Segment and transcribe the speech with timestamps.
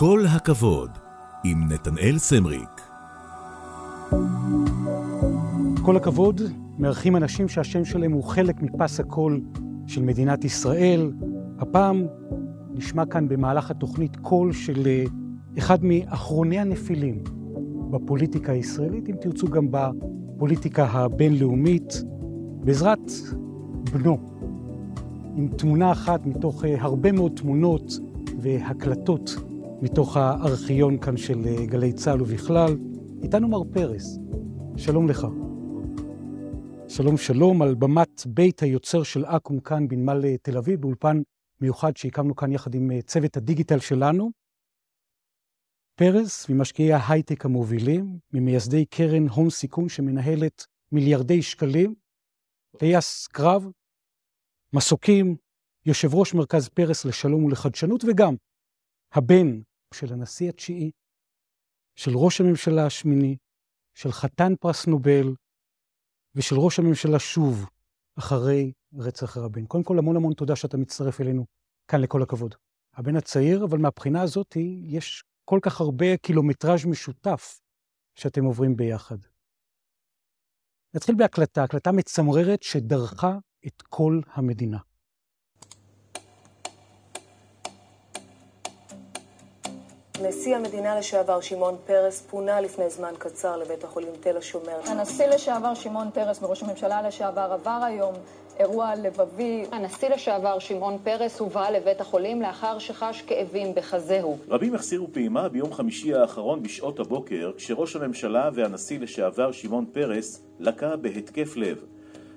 [0.00, 0.90] כל הכבוד,
[1.44, 2.80] עם נתנאל סמריק.
[5.82, 6.40] כל הכבוד,
[6.78, 9.40] מארחים אנשים שהשם שלהם הוא חלק מפס הקול
[9.86, 11.12] של מדינת ישראל.
[11.58, 12.06] הפעם
[12.74, 15.04] נשמע כאן במהלך התוכנית קול של אה,
[15.58, 17.22] אחד מאחרוני הנפילים
[17.90, 22.02] בפוליטיקה הישראלית, אם תרצו גם בפוליטיקה הבינלאומית,
[22.64, 23.12] בעזרת
[23.92, 24.18] בנו,
[25.36, 27.92] עם תמונה אחת מתוך אה, הרבה מאוד תמונות
[28.40, 29.36] והקלטות
[29.82, 32.76] מתוך הארכיון כאן של אה, גלי צה"ל ובכלל.
[33.22, 34.18] איתנו מר פרס,
[34.76, 35.26] שלום לך.
[36.88, 41.22] שלום שלום על במת בית היוצר של אקו"ם כאן בנמל אה, תל אביב, באולפן
[41.60, 44.30] מיוחד שהקמנו כאן יחד עם צוות הדיגיטל שלנו.
[45.94, 51.94] פרס, ממשקיעי ההייטק המובילים, ממייסדי קרן הון סיכון שמנהלת מיליארדי שקלים,
[52.78, 53.66] טייס קרב,
[54.72, 55.36] מסוקים,
[55.86, 58.34] יושב ראש מרכז פרס לשלום ולחדשנות, וגם
[59.12, 59.60] הבן
[59.94, 60.90] של הנשיא התשיעי,
[61.96, 63.36] של ראש הממשלה השמיני,
[63.94, 65.34] של חתן פרס נובל,
[66.34, 67.66] ושל ראש הממשלה שוב,
[68.18, 69.66] אחרי רצח רבין.
[69.66, 71.44] קודם כל, המון המון תודה שאתה מצטרף אלינו
[71.88, 72.54] כאן, לכל הכבוד.
[72.94, 77.60] הבן הצעיר, אבל מהבחינה הזאת יש כל כך הרבה קילומטראז' משותף
[78.14, 79.18] שאתם עוברים ביחד.
[80.94, 84.78] נתחיל בהקלטה, הקלטה מצמררת שדרכה את כל המדינה.
[90.22, 94.80] נשיא המדינה לשעבר שמעון פרס פונה לפני זמן קצר לבית החולים תל השומר.
[94.86, 98.14] הנשיא לשעבר שמעון פרס וראש הממשלה לשעבר עבר היום
[98.58, 99.64] אירוע לבבי.
[99.72, 104.38] הנשיא לשעבר שמעון פרס הובא לבית החולים לאחר שחש כאבים בחזהו.
[104.48, 110.96] רבים החסירו פעימה ביום חמישי האחרון בשעות הבוקר, כשראש הממשלה והנשיא לשעבר שמעון פרס לקה
[110.96, 111.78] בהתקף לב.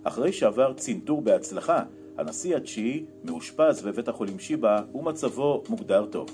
[0.03, 1.83] אחרי שעבר צנתור בהצלחה,
[2.17, 6.29] הנשיא התשיעי מאושפז בבית החולים שיבא ומצבו מוגדר טוב.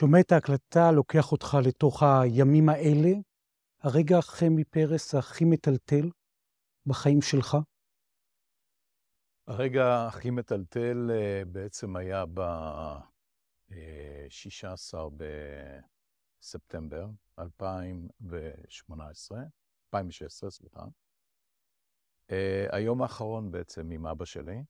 [0.00, 3.10] שומע את ההקלטה, לוקח אותך לתוך הימים האלה,
[3.80, 6.10] הרגע חמי פרס הכי מטלטל
[6.86, 7.56] בחיים שלך?
[9.46, 14.98] הרגע הכי מטלטל אה, בעצם היה ב-16
[16.40, 17.06] בספטמבר
[17.38, 19.38] 2018,
[19.86, 20.84] 2016, סליחה.
[22.28, 22.32] Uh,
[22.70, 24.62] היום האחרון בעצם עם אבא שלי.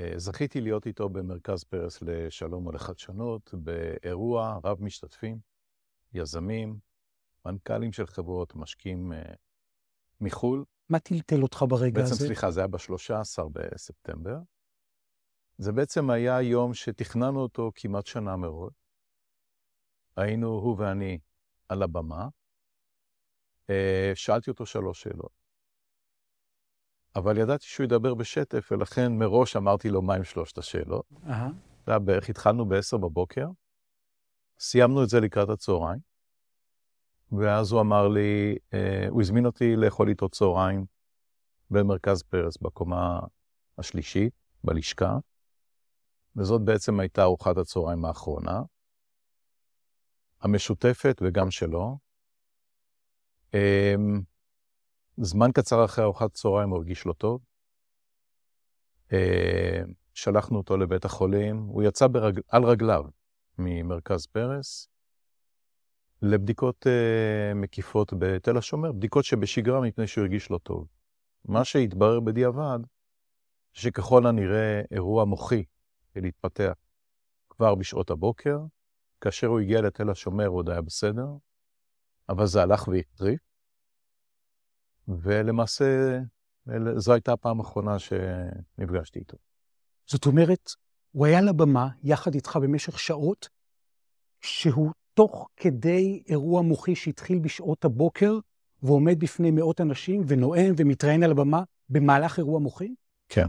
[0.00, 5.38] Uh, זכיתי להיות איתו במרכז פרס לשלום ולחדשנות, באירוע רב משתתפים,
[6.12, 6.78] יזמים,
[7.46, 9.36] מנכ"לים של חברות, משקיעים uh,
[10.20, 10.64] מחו"ל.
[10.88, 12.14] מה טלטל אותך ברגע בעצם, הזה?
[12.14, 14.38] בעצם, סליחה, זה היה ב-13 בספטמבר.
[15.58, 18.72] זה בעצם היה יום שתכננו אותו כמעט שנה מראש.
[20.16, 21.18] היינו, הוא ואני,
[21.68, 22.28] על הבמה.
[24.14, 25.45] שאלתי אותו שלוש שאלות.
[27.16, 31.04] אבל ידעתי שהוא ידבר בשטף, ולכן מראש אמרתי לו מהם שלושת השאלות.
[31.12, 31.30] Uh-huh.
[31.86, 33.46] זה היה בערך, התחלנו ב-10 בבוקר,
[34.58, 36.00] סיימנו את זה לקראת הצהריים,
[37.32, 40.84] ואז הוא אמר לי, אה, הוא הזמין אותי לאכול איתו צהריים
[41.70, 43.20] במרכז פרס, בקומה
[43.78, 44.32] השלישית,
[44.64, 45.18] בלשכה,
[46.36, 48.62] וזאת בעצם הייתה ארוחת הצהריים האחרונה,
[50.40, 51.98] המשותפת וגם שלו.
[53.54, 53.94] אה,
[55.16, 57.40] זמן קצר אחרי ארוחת צהריים הוא הרגיש לא טוב.
[59.12, 59.82] אה,
[60.14, 62.40] שלחנו אותו לבית החולים, הוא יצא ברג...
[62.48, 63.04] על רגליו
[63.58, 64.88] ממרכז פרס
[66.22, 70.86] לבדיקות uh, מקיפות בתל השומר, בדיקות שבשגרה מפני שהוא הרגיש לא טוב.
[71.44, 72.78] מה שהתברר בדיעבד,
[73.72, 75.64] שככל הנראה אירוע מוחי
[76.16, 76.72] להתפתח
[77.50, 78.58] כבר בשעות הבוקר,
[79.20, 81.26] כאשר הוא הגיע לתל השומר הוא עוד היה בסדר,
[82.28, 83.45] אבל זה הלך והחריף.
[85.08, 86.18] ולמעשה,
[86.96, 89.36] זו הייתה הפעם האחרונה שנפגשתי איתו.
[90.06, 90.70] זאת אומרת,
[91.12, 93.48] הוא היה לבמה יחד איתך במשך שעות,
[94.40, 98.38] שהוא תוך כדי אירוע מוחי שהתחיל בשעות הבוקר,
[98.82, 102.94] ועומד בפני מאות אנשים ונואם ומתראיין על הבמה במהלך אירוע מוחי?
[103.28, 103.46] כן.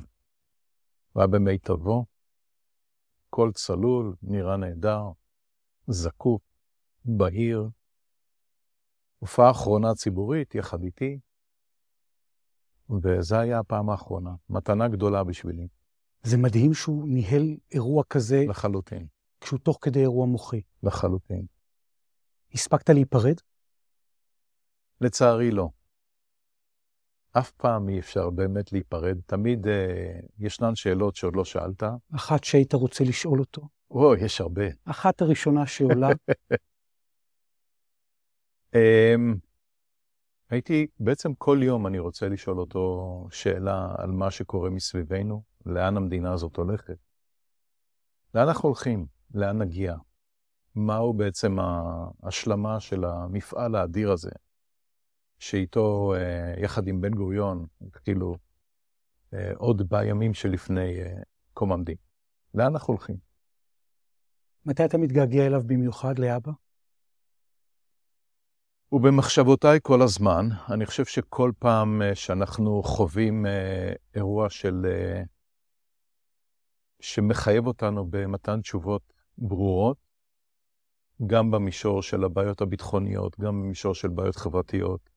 [1.14, 2.06] הוא היה במיטבו,
[3.30, 5.02] קול צלול, נראה נהדר,
[5.88, 6.42] זקוף,
[7.06, 7.70] בהיר.
[9.20, 11.20] הופעה אחרונה ציבורית יחד איתי,
[13.04, 14.32] וזו הייתה הפעם האחרונה.
[14.50, 15.68] מתנה גדולה בשבילי.
[16.24, 18.46] זה מדהים שהוא ניהל אירוע כזה.
[18.50, 19.08] לחלוטין.
[19.42, 20.62] כשהוא תוך כדי אירוע מוחי.
[20.84, 21.46] לחלוטין.
[22.54, 23.36] הספקת להיפרד?
[25.02, 25.70] לצערי לא.
[27.32, 29.18] אף פעם אי אפשר באמת להיפרד.
[29.26, 31.84] תמיד אה, ישנן שאלות שעוד לא שאלת.
[32.16, 33.68] אחת שהיית רוצה לשאול אותו?
[33.92, 34.66] או, יש הרבה.
[34.86, 36.10] אחת הראשונה שעולה.
[40.50, 46.34] הייתי, בעצם כל יום אני רוצה לשאול אותו שאלה על מה שקורה מסביבנו, לאן המדינה
[46.34, 46.98] הזאת הולכת.
[48.36, 49.06] לאן אנחנו הולכים?
[49.34, 49.96] לאן נגיע?
[50.76, 54.32] מהו בעצם ההשלמה של המפעל האדיר הזה,
[55.40, 58.36] שאיתו, אה, יחד עם בן גוריון, התחילו
[59.34, 61.22] אה, עוד בימים שלפני אה,
[61.54, 62.02] קום המדינה.
[62.54, 63.16] לאן אנחנו הולכים?
[64.66, 66.52] מתי אתה מתגעגע אליו במיוחד, לאבא?
[68.92, 73.46] ובמחשבותיי כל הזמן, אני חושב שכל פעם שאנחנו חווים
[74.16, 74.86] אירוע של...
[77.00, 79.02] שמחייב אותנו במתן תשובות
[79.38, 79.98] ברורות,
[81.28, 85.10] גם במישור של הבעיות הביטחוניות, גם במישור של בעיות חברתיות,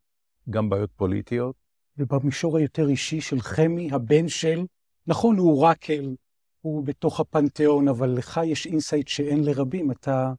[0.51, 1.57] גם בעיות פוליטיות.
[1.97, 4.65] ובמישור היותר אישי של חמי, הבן של,
[5.07, 6.15] נכון, הוא רקל,
[6.61, 10.33] הוא בתוך הפנתיאון, אבל לך יש insight שאין לרבים, אתה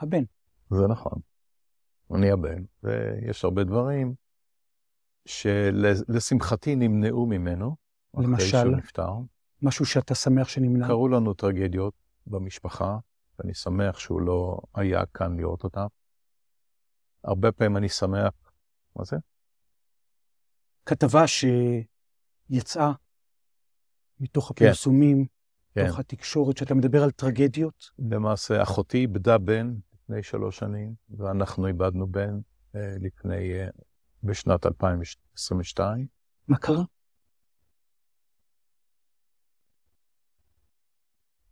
[0.00, 0.22] הבן.
[0.70, 1.31] זה נכון.
[2.14, 4.14] אני הבן, ויש הרבה דברים
[5.26, 7.76] שלשמחתי נמנעו ממנו.
[8.14, 8.34] למשל?
[8.34, 9.12] אחרי שהוא נפטר.
[9.62, 10.86] משהו שאתה שמח שנמנע?
[10.86, 11.94] קרו לנו טרגדיות
[12.26, 12.98] במשפחה,
[13.38, 15.86] ואני שמח שהוא לא היה כאן לראות אותם.
[17.24, 18.32] הרבה פעמים אני שמח,
[18.96, 19.16] מה זה?
[20.86, 22.92] כתבה שיצאה
[24.20, 24.64] מתוך כן.
[24.64, 25.26] הפרסומים,
[25.74, 25.84] כן.
[25.84, 27.90] מתוך התקשורת, שאתה מדבר על טרגדיות.
[27.98, 29.74] למעשה, אחותי איבדה בן
[30.12, 32.40] לפני שלוש שנים, ואנחנו איבדנו בן
[32.74, 33.68] אה, לפני, אה,
[34.22, 36.06] בשנת 2022.
[36.48, 36.82] מה קרה?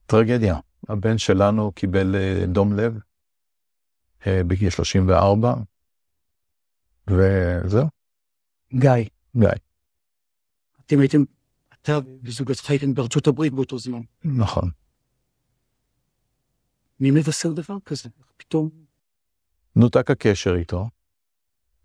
[0.06, 0.56] טרגדיה.
[0.88, 2.98] הבן שלנו קיבל אה, דום לב
[4.26, 5.54] בגיל 34,
[7.10, 7.86] וזהו.
[8.72, 8.90] גיא.
[9.36, 9.48] גיא.
[10.86, 11.18] אתם הייתם,
[11.82, 11.92] אתה
[12.22, 14.00] וזוגתך הייתם בארצות הברית באותו זמן.
[14.24, 14.70] נכון.
[17.00, 18.08] מי מבשר דבר כזה?
[18.36, 18.70] פתאום?
[19.76, 20.88] נותק הקשר איתו.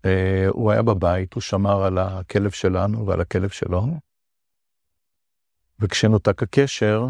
[0.02, 0.08] Uh,
[0.48, 3.86] הוא היה בבית, הוא שמר על הכלב שלנו ועל הכלב שלו.
[5.78, 7.06] וכשנותק הקשר,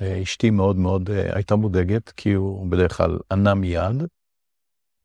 [0.00, 4.02] אה, אשתי מאוד מאוד אה, הייתה מודאגת, כי הוא בדרך כלל ענה מיד.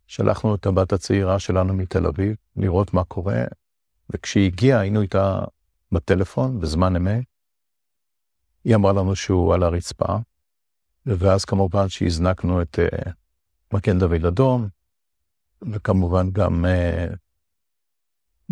[0.07, 3.43] שלחנו את הבת הצעירה שלנו מתל אביב לראות מה קורה,
[4.09, 5.43] וכשהיא הגיעה היינו איתה
[5.91, 7.23] בטלפון בזמן אמת.
[8.63, 10.15] היא אמרה לנו שהוא על הרצפה,
[11.07, 13.09] ואז כמובן שהזנקנו את uh,
[13.73, 14.67] מגן דוד אדום,
[15.61, 17.15] וכמובן גם uh,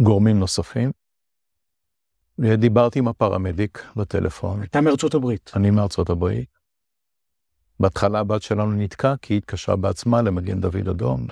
[0.04, 0.92] גורמים נוספים.
[2.58, 4.64] דיברתי עם הפרמדיק בטלפון.
[4.64, 5.52] אתה מארצות הברית.
[5.56, 6.50] אני מארצות הברית.
[7.80, 11.28] בהתחלה הבת שלנו נתקעה כי היא התקשרה בעצמה למגן דוד אדום.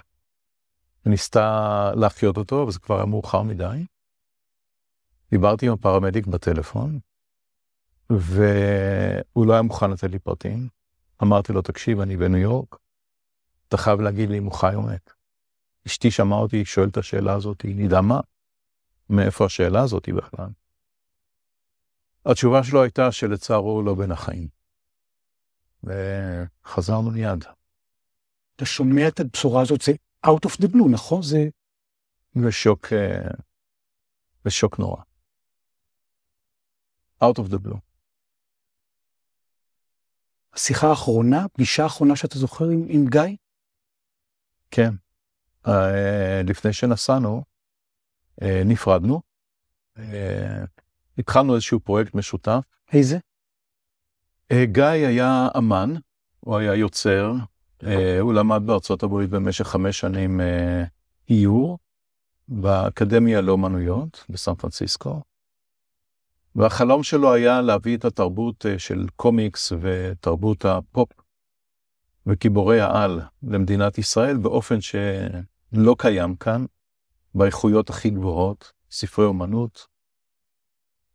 [1.05, 3.85] ניסתה להחיות אותו, אבל זה כבר היה מאוחר מדי.
[5.31, 6.99] דיברתי עם הפרמדיק בטלפון,
[8.09, 10.67] והוא לא היה מוכן לתת לי פרטים.
[11.23, 12.75] אמרתי לו, תקשיב, אני בניו יורק,
[13.67, 15.11] אתה חייב להגיד לי אם הוא חי או מת.
[15.87, 18.19] אשתי שמעה אותי שואלת את השאלה הזאת, היא נדהמה.
[19.09, 20.49] מאיפה השאלה הזאת בכלל?
[22.25, 24.47] התשובה שלו הייתה שלצערו הוא לא בין החיים.
[25.83, 27.43] וחזרנו מיד.
[28.55, 29.91] אתה שומע את הבשורה הזאת, זה
[30.25, 31.21] out of the blue, נכון?
[31.21, 31.47] זה...
[32.35, 32.87] ושוק,
[34.45, 35.01] ושוק נורא.
[37.23, 37.92] out of the blue.
[40.53, 43.35] השיחה האחרונה, פגישה האחרונה שאתה זוכר עם, עם גיא?
[44.71, 44.93] כן.
[45.67, 45.69] Uh,
[46.47, 47.43] לפני שנסענו,
[48.41, 49.21] uh, נפרדנו.
[49.97, 50.01] Uh,
[51.17, 52.61] התחלנו איזשהו פרויקט משותף.
[52.93, 53.17] איזה?
[54.51, 55.93] אה, גיא היה אמן,
[56.39, 57.33] הוא היה יוצר,
[57.83, 60.83] אה, הוא למד בארצות הברית במשך חמש שנים אה,
[61.29, 61.79] איור
[62.47, 65.21] באקדמיה לאומנויות בסן פרנסיסקו.
[66.55, 71.09] והחלום שלו היה להביא את התרבות של קומיקס ותרבות הפופ
[72.25, 76.65] וגיבורי העל למדינת ישראל באופן שלא קיים כאן,
[77.35, 79.87] באיכויות הכי גבוהות, ספרי אומנות,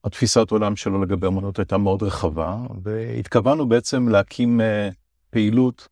[0.05, 4.95] התפיסת עולם שלו לגבי אמנות הייתה מאוד רחבה, והתכוונו בעצם להקים uh,
[5.31, 5.89] פעילות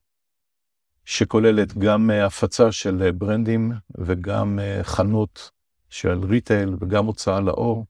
[1.04, 5.50] שכוללת גם uh, הפצה של ברנדים וגם חנות
[5.90, 7.86] של ריטייל וגם הוצאה לאור.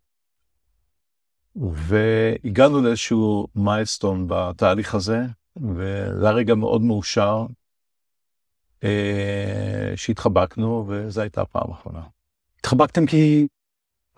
[1.56, 5.20] והגענו לאיזשהו מיילסטון בתהליך הזה,
[5.56, 7.46] וזה היה רגע מאוד מאושר
[8.80, 8.86] uh,
[9.96, 12.02] שהתחבקנו, וזו הייתה הפעם האחרונה.
[12.60, 13.46] התחבקתם כי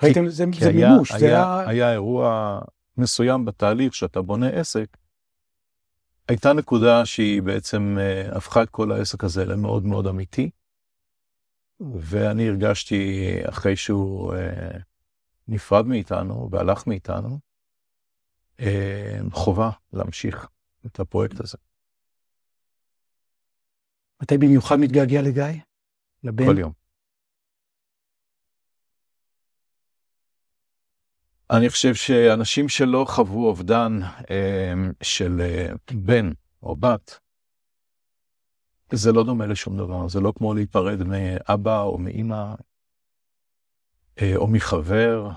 [0.03, 1.69] ראיתם, זה, זה היה, מימוש, היה, זה היה...
[1.69, 2.61] היה אירוע
[2.97, 4.97] מסוים בתהליך שאתה בונה עסק,
[6.29, 10.51] הייתה נקודה שהיא בעצם uh, הפכה את כל העסק הזה למאוד מאוד אמיתי,
[11.81, 14.37] ואני הרגשתי אחרי שהוא uh,
[15.49, 17.39] נפרד מאיתנו והלך מאיתנו,
[18.57, 18.63] uh,
[19.33, 20.49] חובה להמשיך
[20.87, 21.59] את הפרויקט הזה.
[24.23, 25.45] מתי במיוחד מתגעגע לגיא?
[26.25, 26.47] לבן?
[26.47, 26.73] כל יום.
[31.51, 34.01] אני חושב שאנשים שלא חוו אובדן
[34.31, 36.31] אה, של אה, בן
[36.63, 37.19] או בת,
[38.93, 42.55] זה לא דומה לשום דבר, זה לא כמו להיפרד מאבא או מאימא, אה,
[44.37, 45.31] או מחבר,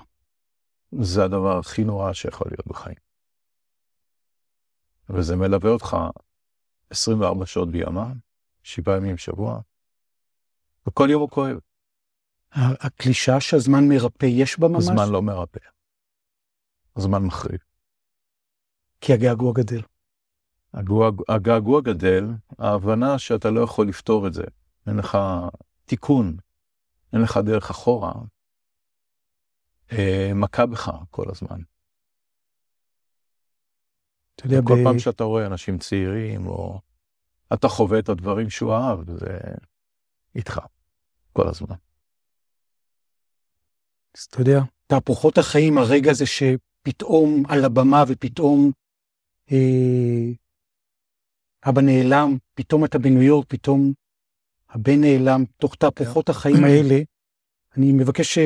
[1.00, 2.96] זה הדבר הכי נורא שיכול להיות בחיים.
[5.08, 5.96] וזה מלווה אותך
[6.90, 8.12] 24 שעות בימה,
[8.62, 9.60] שבעה ימים בשבוע,
[10.86, 11.58] וכל יום הוא כואב.
[12.54, 14.84] הקלישה שהזמן מרפא, יש בה ממש?
[14.84, 15.60] הזמן לא מרפא.
[16.96, 17.60] הזמן מחריב.
[19.00, 19.82] כי הגעגוע גדל.
[21.28, 22.24] הגעגוע גדל,
[22.58, 24.44] ההבנה שאתה לא יכול לפתור את זה.
[24.86, 25.18] אין לך
[25.84, 26.36] תיקון,
[27.12, 28.22] אין לך דרך אחורה, אה,
[30.34, 31.60] מכה בך כל הזמן.
[34.34, 34.84] אתה יודע, כל ב...
[34.84, 36.80] פעם שאתה רואה אנשים צעירים, או
[37.54, 39.38] אתה חווה את הדברים שהוא אהב, זה
[40.34, 40.60] איתך,
[41.32, 41.76] כל הזמן.
[44.16, 48.72] אז אתה יודע, תהפוכות החיים, הרגע הזה שפתאום על הבמה ופתאום
[49.52, 50.32] אה,
[51.68, 53.92] אבא נעלם, פתאום אתה בניו יורק, פתאום
[54.68, 56.98] הבן נעלם, תוך תהפוכות החיים האלה,
[57.76, 58.38] אני מבקש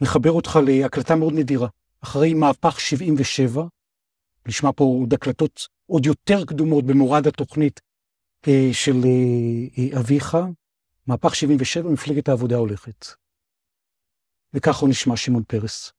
[0.00, 1.68] לחבר אותך להקלטה מאוד נדירה.
[2.02, 3.64] אחרי מהפך 77,
[4.46, 7.80] נשמע פה עוד הקלטות עוד יותר קדומות במורד התוכנית
[8.48, 10.36] אה, של אה, אה, אביך,
[11.06, 13.06] מהפך 77, מפלגת העבודה הולכת.
[14.54, 15.92] וככה הוא נשמע שמעון פרס.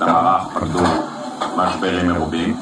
[0.00, 0.82] גם פקדו
[1.56, 2.56] משברים מרובים.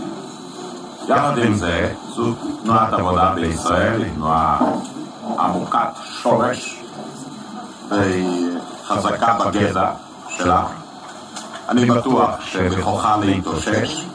[1.09, 4.59] יחד עם זה, זו תנועת עבודה בישראל היא תנועה
[5.39, 5.89] עמוקת
[6.23, 6.83] שורש
[7.91, 8.50] והיא
[8.91, 9.95] חזקה בגזע
[10.29, 10.67] שלה.
[11.69, 14.07] אני בטוח שבכוחה להתאושש,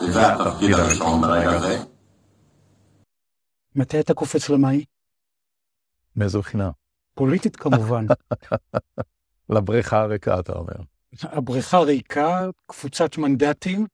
[0.00, 1.78] וזה התפקיד הראשון ברגע זה.
[3.74, 4.80] מתי אתה קופץ למים?
[6.16, 6.70] מאיזו בחינה?
[7.14, 8.06] פוליטית כמובן.
[9.54, 10.74] לבריכה הריקה, אתה אומר.
[11.22, 13.86] הבריכה ריקה, קבוצת מנדטים,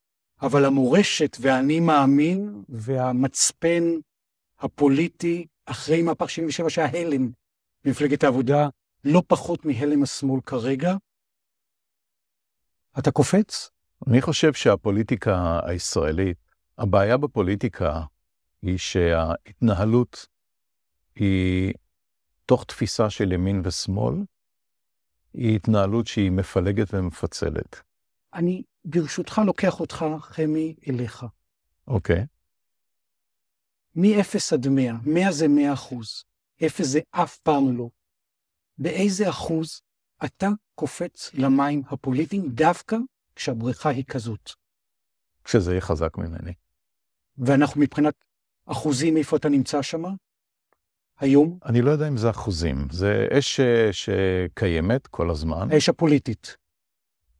[0.43, 3.85] אבל המורשת והאני מאמין והמצפן
[4.59, 7.31] הפוליטי אחרי מהפך 77 שהיה הלם
[7.85, 8.69] במפלגת העבודה,
[9.05, 10.95] לא פחות מהלם השמאל כרגע.
[12.99, 13.71] אתה קופץ?
[14.07, 16.39] אני חושב שהפוליטיקה הישראלית,
[16.79, 18.03] הבעיה בפוליטיקה
[18.63, 20.27] היא שההתנהלות
[21.15, 21.75] היא
[22.47, 24.15] תוך תפיסה של ימין ושמאל,
[25.35, 27.81] היא התנהלות שהיא מפלגת ומפצלת.
[28.35, 31.27] אני ברשותך לוקח אותך, חמי, אליך.
[31.89, 32.27] אוקיי.
[33.95, 36.25] מ-0 עד 100, 100 זה 100 אחוז,
[36.67, 37.89] 0 זה אף פעם לא.
[38.81, 39.83] באיזה אחוז
[40.25, 42.97] אתה קופץ למים הפוליטיים דווקא
[43.37, 44.51] כשהבריכה היא כזאת?
[45.45, 46.53] כשזה יהיה חזק ממני.
[47.39, 48.15] ואנחנו מבחינת
[48.67, 50.03] אחוזים, איפה אתה נמצא שם?
[51.19, 51.59] היום?
[51.65, 52.89] אני לא יודע אם זה אחוזים.
[52.91, 53.61] זה אש
[53.93, 55.69] שקיימת כל הזמן.
[55.73, 56.57] האש הפוליטית.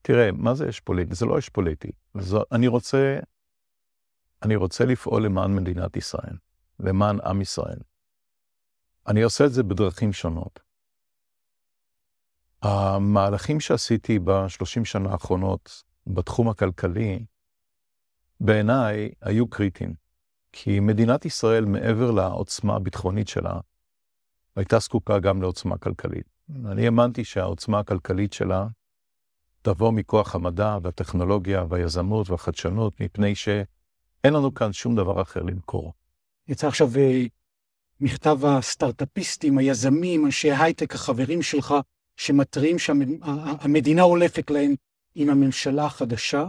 [0.03, 1.17] תראה, מה זה אש פוליטית?
[1.17, 1.95] זה לא אש פוליטית.
[2.19, 3.19] זו, אני רוצה,
[4.43, 6.37] אני רוצה לפעול למען מדינת ישראל,
[6.81, 7.79] למען עם ישראל.
[9.07, 10.70] אני עושה את זה בדרכים שונות.
[12.63, 17.25] המהלכים שעשיתי בשלושים שנה האחרונות בתחום הכלכלי,
[18.41, 19.95] בעיניי היו קריטיים.
[20.53, 23.61] כי מדינת ישראל, מעבר לעוצמה הביטחונית שלה,
[24.57, 26.27] הייתה זקוקה גם לעוצמה כלכלית.
[26.67, 28.67] אני האמנתי שהעוצמה הכלכלית שלה
[29.63, 35.93] תבוא מכוח המדע והטכנולוגיה והיזמות והחדשנות, מפני שאין לנו כאן שום דבר אחר למכור.
[36.49, 37.23] יצא עכשיו אה,
[38.01, 41.75] מכתב הסטארט-אפיסטים, היזמים, אנשי הייטק, החברים שלך,
[42.21, 44.75] שמתריעים שהמדינה הולפת להם
[45.15, 46.45] עם הממשלה החדשה.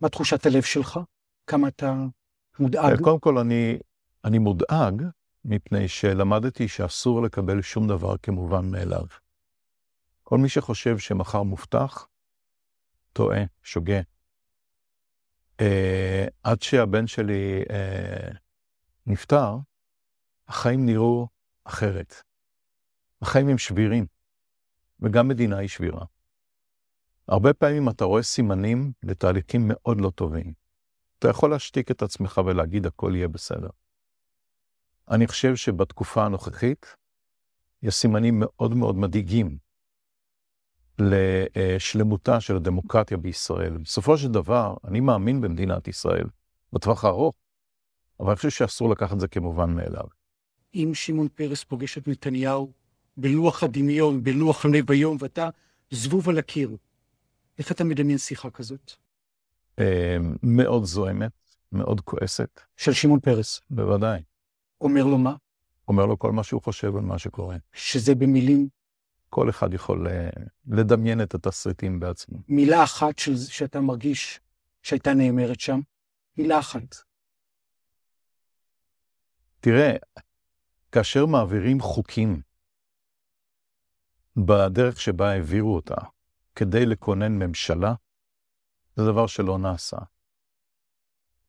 [0.00, 1.00] מה תחושת הלב שלך?
[1.46, 1.94] כמה אתה
[2.58, 3.00] מודאג?
[3.00, 3.78] קודם כל, אני,
[4.24, 5.02] אני מודאג
[5.44, 9.06] מפני שלמדתי שאסור לקבל שום דבר כמובן מאליו.
[10.22, 12.08] כל מי שחושב שמחר מובטח,
[13.12, 14.00] טועה, שוגה.
[15.60, 18.30] אה, עד שהבן שלי אה,
[19.06, 19.56] נפטר,
[20.48, 21.28] החיים נראו
[21.64, 22.14] אחרת.
[23.22, 24.13] החיים הם שבירים,
[25.04, 26.04] וגם מדינה היא שבירה.
[27.28, 30.52] הרבה פעמים אתה רואה סימנים לתהליכים מאוד לא טובים.
[31.18, 33.68] אתה יכול להשתיק את עצמך ולהגיד הכל יהיה בסדר.
[35.10, 36.96] אני חושב שבתקופה הנוכחית
[37.82, 39.58] יש סימנים מאוד מאוד מדאיגים
[40.98, 43.78] לשלמותה של הדמוקרטיה בישראל.
[43.78, 46.26] בסופו של דבר, אני מאמין במדינת ישראל,
[46.72, 47.34] בטווח הארוך,
[48.20, 50.04] אבל אני חושב שאסור לקחת את זה כמובן מאליו.
[50.74, 52.72] אם שמעון פרס פוגש את נתניהו
[53.16, 55.48] בלוח הדמיון, בלוח לב היום, ואתה
[55.90, 56.76] זבוב על הקיר,
[57.58, 58.92] איך אתה מדמיין שיחה כזאת?
[59.78, 61.32] אה, מאוד זוהמת,
[61.72, 62.60] מאוד כועסת.
[62.76, 63.60] של שמעון פרס?
[63.70, 64.22] בוודאי.
[64.80, 65.34] אומר לו מה?
[65.88, 67.56] אומר לו כל מה שהוא חושב על מה שקורה.
[67.72, 68.68] שזה במילים?
[69.30, 70.28] כל אחד יכול אה,
[70.66, 72.38] לדמיין את התסריטים בעצמו.
[72.48, 74.40] מילה אחת של, שאתה מרגיש
[74.82, 75.80] שהייתה נאמרת שם?
[76.36, 76.96] מילה אחת.
[79.60, 79.96] תראה,
[80.92, 82.40] כאשר מעבירים חוקים
[84.36, 85.94] בדרך שבה העבירו אותה,
[86.54, 87.94] כדי לכונן ממשלה,
[88.96, 89.96] זה דבר שלא נעשה.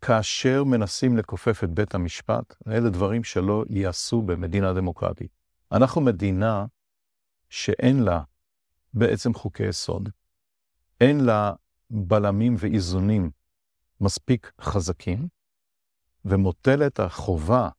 [0.02, 5.32] כאשר מנסים לכופף את בית המשפט, אלה דברים שלא ייעשו במדינה דמוקרטית.
[5.72, 6.66] אנחנו מדינה
[7.50, 8.22] שאין לה
[8.94, 10.10] בעצם חוקי יסוד,
[11.02, 11.54] אין לה
[11.90, 13.32] בלמים ואיזונים
[14.02, 15.28] מספיק חזקים,
[16.26, 17.70] ומוטלת החובה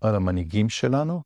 [0.00, 1.22] על המנהיגים שלנו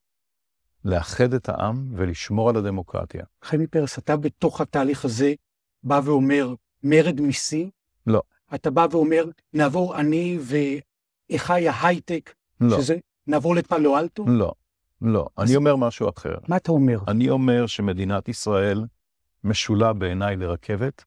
[0.85, 3.25] לאחד את העם ולשמור על הדמוקרטיה.
[3.43, 5.35] חמי פרס, אתה בתוך התהליך הזה
[5.83, 7.71] בא ואומר מרד מיסים?
[8.07, 8.23] לא.
[8.55, 10.39] אתה בא ואומר, נעבור אני
[11.31, 12.81] ואחיי ההייטק, לא.
[12.81, 14.25] שזה, נעבור לפלו אלטו?
[14.29, 14.53] לא,
[15.03, 15.29] לא.
[15.39, 16.35] אני אומר משהו אחר.
[16.49, 16.99] מה אתה אומר?
[17.09, 18.85] אני אומר שמדינת ישראל
[19.45, 21.05] משולה בעיניי לרכבת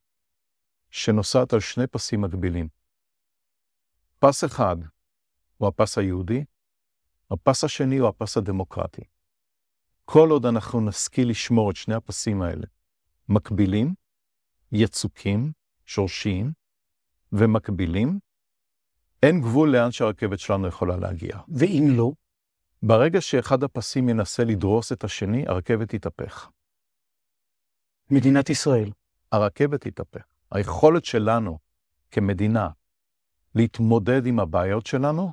[0.90, 2.68] שנוסעת על שני פסים מקבילים.
[4.20, 4.76] פס אחד
[5.58, 6.44] הוא הפס היהודי,
[7.32, 9.02] הפס השני הוא הפס הדמוקרטי.
[10.06, 12.66] כל עוד אנחנו נשכיל לשמור את שני הפסים האלה
[13.30, 13.94] מקבילים,
[14.72, 15.52] יצוקים,
[15.86, 16.52] שורשיים
[17.32, 18.20] ומקבילים,
[19.24, 21.38] אין גבול לאן שהרכבת שלנו יכולה להגיע.
[21.48, 22.12] ואם לא?
[22.84, 26.50] ברגע שאחד הפסים ינסה לדרוס את השני, הרכבת תתהפך.
[28.12, 28.92] מדינת ישראל.
[29.32, 30.24] הרכבת תתהפך.
[30.52, 31.60] היכולת שלנו
[32.12, 32.70] כמדינה
[33.56, 35.32] להתמודד עם הבעיות שלנו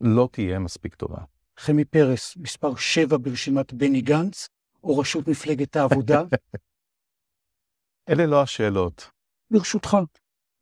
[0.00, 1.24] לא תהיה מספיק טובה.
[1.58, 4.48] חמי פרס, מספר 7 ברשימת בני גנץ,
[4.84, 6.22] או ראשות מפלגת העבודה?
[8.08, 9.10] אלה לא השאלות.
[9.50, 9.96] ברשותך.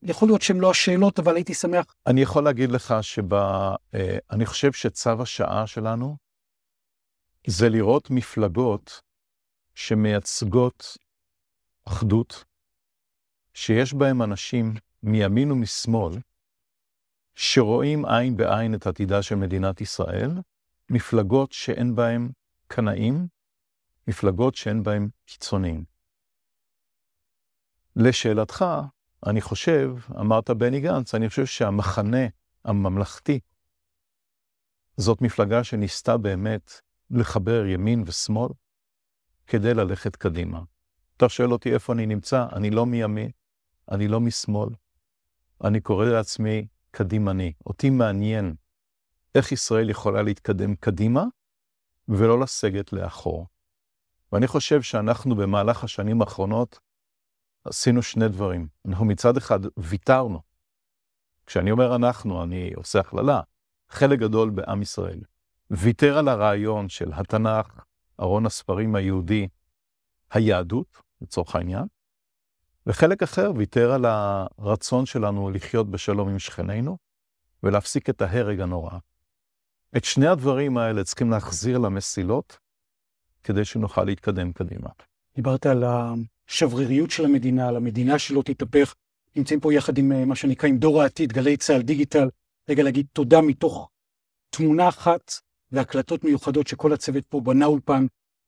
[0.03, 1.85] יכול להיות שהן לא השאלות, אבל הייתי שמח.
[2.07, 6.17] אני יכול להגיד לך שאני חושב שצו השעה שלנו
[7.47, 9.01] זה לראות מפלגות
[9.75, 10.97] שמייצגות
[11.85, 12.45] אחדות,
[13.55, 16.13] שיש בהם אנשים מימין ומשמאל,
[17.35, 20.31] שרואים עין בעין את עתידה של מדינת ישראל,
[20.91, 22.31] מפלגות שאין בהן
[22.67, 23.29] קנאים,
[24.07, 25.85] מפלגות שאין בהן קיצוניים.
[27.97, 28.65] לשאלתך,
[29.27, 32.27] אני חושב, אמרת בני גנץ, אני חושב שהמחנה
[32.65, 33.41] הממלכתי,
[34.97, 38.49] זאת מפלגה שניסתה באמת לחבר ימין ושמאל
[39.47, 40.61] כדי ללכת קדימה.
[41.17, 43.31] אתה שואל אותי איפה אני נמצא, אני לא מימין,
[43.91, 44.69] אני לא משמאל.
[45.65, 47.53] אני קורא לעצמי קדימני.
[47.67, 48.55] אותי מעניין
[49.39, 51.25] איך ישראל יכולה להתקדם קדימה
[52.09, 53.47] ולא לסגת לאחור.
[54.33, 56.79] ואני חושב שאנחנו במהלך השנים האחרונות
[57.65, 58.69] עשינו שני דברים.
[58.89, 60.41] אנחנו מצד אחד ויתרנו.
[61.47, 63.41] כשאני אומר אנחנו, אני עושה הכללה.
[63.89, 65.21] חלק גדול בעם ישראל
[65.71, 67.85] ויתר על הרעיון של התנ"ך,
[68.21, 69.49] ארון הספרים היהודי,
[70.31, 71.87] היהדות, לצורך העניין,
[72.87, 76.99] וחלק אחר ויתר על הרצון שלנו לחיות בשלום עם שכנינו
[77.63, 78.99] ולהפסיק את ההרג הנורא.
[79.97, 82.59] את שני הדברים האלה צריכים להחזיר למסילות
[83.45, 84.89] כדי שנוכל להתקדם קדימה.
[85.35, 88.95] דיברת על השבריריות של המדינה, על המדינה שלא תתהפך.
[89.37, 92.29] נמצאים פה יחד עם אה, מה שנקרא עם דור העתיד, גלי צה"ל דיגיטל.
[92.69, 93.91] רגע להגיד תודה מתוך
[94.51, 95.33] תמונה אחת
[95.73, 98.07] והקלטות מיוחדות שכל הצוות פה בנה אולפן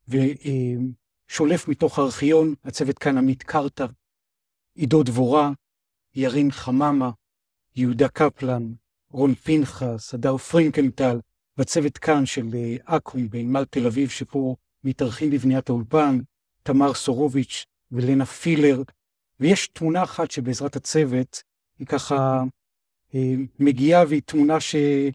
[0.09, 3.87] ושולף מתוך הארכיון, הצוות כאן עמית קרתא,
[4.75, 5.51] עידו דבורה,
[6.15, 7.11] ירין חממה,
[7.77, 8.73] יהודה קפלן,
[9.11, 11.19] רון פנחס, הדר פרינקנטל,
[11.61, 16.19] והצוות כאן של אה, אקו"ם בנמל תל אביב, שפה מתארחים בבניית האולפן,
[16.63, 18.83] תמר סורוביץ' ולנה פילר,
[19.41, 21.43] ויש תמונה אחת שבעזרת הצוות
[21.79, 22.43] היא ככה
[23.15, 25.15] אה, מגיעה והיא תמונה שיש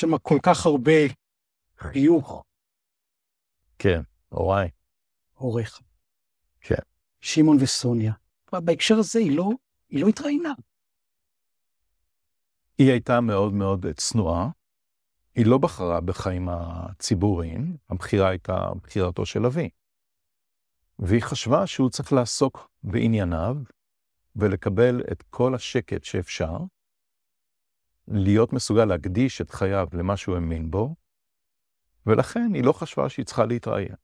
[0.00, 1.00] שם כל כך הרבה
[1.78, 2.44] חיוך.
[3.78, 4.70] כן, הוריי.
[5.34, 5.80] הוריך.
[6.60, 6.82] כן.
[7.20, 8.12] שמעון וסוניה.
[8.52, 9.50] בהקשר הזה היא לא,
[9.88, 10.52] היא לא התראיינה.
[12.78, 14.50] היא הייתה מאוד מאוד צנועה.
[15.36, 19.68] היא לא בחרה בחיים הציבוריים, הבחירה הייתה בחירתו של אבי.
[20.98, 23.56] והיא חשבה שהוא צריך לעסוק בענייניו
[24.36, 26.56] ולקבל את כל השקט שאפשר,
[28.08, 30.94] להיות מסוגל להקדיש את חייו למה שהוא האמין בו,
[32.06, 33.94] ולכן היא לא חשבה שהיא צריכה להתראיין.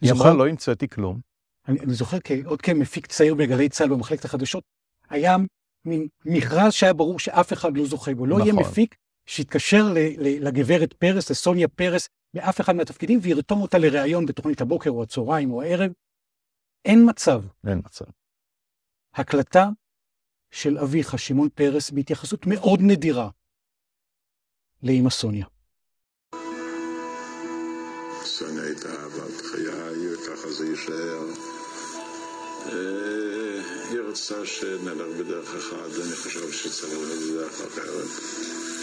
[0.00, 1.20] היא אמרה, לא המצאתי כלום.
[1.68, 4.64] אני, אני זוכר עוד כמפיק צעיר בגלי צה"ל במחלקת החדשות,
[5.08, 5.36] היה
[5.84, 8.26] מין מכרז שהיה ברור שאף אחד לא זוכה בו.
[8.26, 8.48] לא נכון.
[8.48, 8.96] יהיה מפיק
[9.28, 9.84] שיתקשר
[10.18, 15.62] לגברת פרס, לסוניה פרס, באף אחד מהתפקידים, וירתום אותה לראיון בתוכנית הבוקר או הצהריים או
[15.62, 15.92] הערב.
[16.84, 17.42] אין מצב.
[17.66, 18.04] אין מצב.
[19.14, 19.68] הקלטה
[20.50, 23.30] של אביך, שמעון פרס, בהתייחסות מאוד נדירה
[24.82, 25.46] לאמא סוניה.
[28.22, 31.24] סוניה הייתה אהבת חיי, וככה זה יישאר.
[32.66, 38.77] אה, היא רצתה שנלך בדרך אחת, אני חושב שצריך ללכת בדרך אחרת.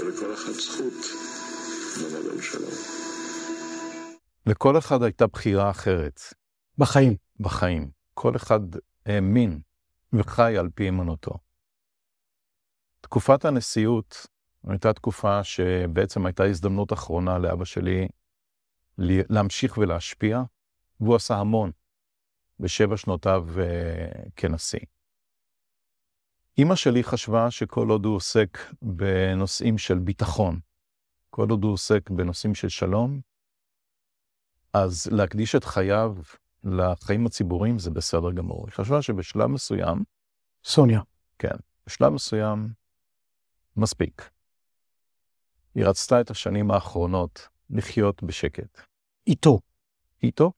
[0.00, 0.92] ולכל אחד זכות
[2.34, 2.70] על שלום.
[4.46, 6.20] לכל אחד הייתה בחירה אחרת.
[6.78, 7.16] בחיים.
[7.40, 7.90] בחיים.
[8.14, 8.60] כל אחד
[9.06, 9.60] האמין
[10.12, 11.32] וחי על פי אמונתו.
[13.00, 14.26] תקופת הנשיאות
[14.68, 18.08] הייתה תקופה שבעצם הייתה הזדמנות אחרונה לאבא שלי
[18.98, 20.42] להמשיך ולהשפיע,
[21.00, 21.70] והוא עשה המון
[22.60, 24.78] בשבע שנותיו uh, כנשיא.
[26.58, 30.60] אימא שלי חשבה שכל עוד הוא עוסק בנושאים של ביטחון,
[31.30, 33.20] כל עוד הוא עוסק בנושאים של שלום,
[34.72, 36.14] אז להקדיש את חייו
[36.64, 38.66] לחיים הציבוריים זה בסדר גמור.
[38.66, 40.04] היא חשבה שבשלב מסוים...
[40.64, 41.00] סוניה.
[41.38, 42.68] כן, בשלב מסוים
[43.76, 44.30] מספיק.
[45.74, 48.80] היא רצתה את השנים האחרונות לחיות בשקט.
[49.26, 49.60] איתו.
[50.22, 50.52] איתו,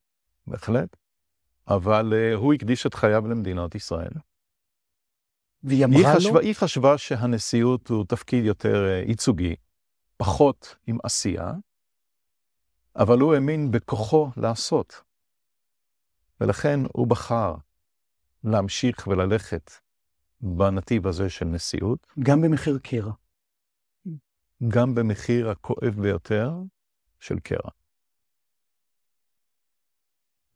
[0.47, 0.97] בהחלט.
[1.67, 4.11] אבל uh, הוא הקדיש את חייו למדינת ישראל.
[5.63, 6.39] והיא אמרה היא חשבה, לו?
[6.39, 9.55] היא חשבה שהנשיאות הוא תפקיד יותר uh, ייצוגי,
[10.17, 11.51] פחות עם עשייה,
[12.95, 15.01] אבל הוא האמין בכוחו לעשות.
[16.41, 17.55] ולכן הוא בחר
[18.43, 19.71] להמשיך וללכת
[20.41, 22.07] בנתיב הזה של נשיאות.
[22.19, 23.11] גם במחיר קרע.
[24.67, 26.51] גם במחיר הכואב ביותר
[27.19, 27.69] של קרע.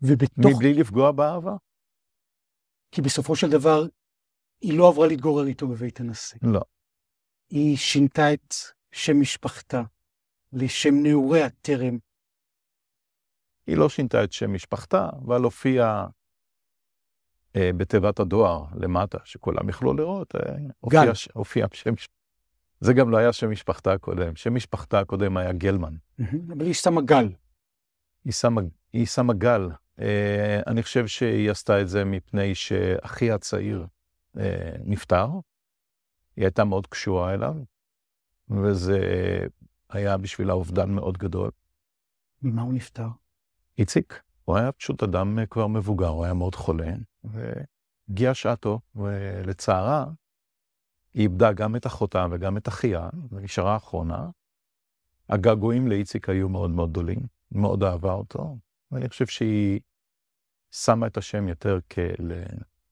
[0.02, 0.46] ובתוך...
[0.46, 1.56] מבלי לפגוע באהבה?
[2.92, 3.84] כי בסופו של דבר,
[4.66, 6.40] היא לא עברה להתגורר איתו בבית הנשיא.
[6.42, 6.62] לא.
[7.50, 8.54] היא שינתה את
[8.92, 9.82] שם משפחתה
[10.54, 11.98] לשם נעוריה טרם.
[13.68, 16.08] היא לא שינתה את שם משפחתה, אבל הופיעה
[17.56, 20.36] אה, בתיבת הדואר למטה, שכולם יכלו לראות.
[20.36, 20.42] אה,
[20.80, 21.94] הופיע, הופיע שם.
[22.80, 24.36] זה גם לא היה שם משפחתה הקודם.
[24.36, 25.96] שם משפחתה הקודם היה גלמן.
[26.48, 27.30] אבל היא שמה גל.
[28.26, 28.62] היא שמה,
[28.94, 29.70] היא שמה גל.
[30.00, 33.86] אה, אני חושב שהיא עשתה את זה מפני שאחי הצעיר
[34.86, 35.30] נפטר.
[36.36, 37.56] היא הייתה מאוד קשורה אליו,
[38.50, 39.00] וזה
[39.90, 41.52] היה בשבילה אובדן מאוד גדול.
[42.42, 43.08] ממה הוא נפטר?
[43.78, 44.22] איציק.
[44.46, 46.94] הוא היה פשוט אדם כבר מבוגר, הוא היה מאוד חולה,
[47.24, 50.06] והגיעה שעתו, ולצערה,
[51.14, 54.30] היא איבדה גם את אחותה וגם את אחיה, ונשארה אחרונה.
[55.30, 57.20] הגעגועים לאיציק היו מאוד מאוד גדולים,
[57.52, 58.58] מאוד אהבה אותו,
[58.92, 59.80] ואני חושב שהיא
[60.72, 62.32] שמה את השם יותר כל...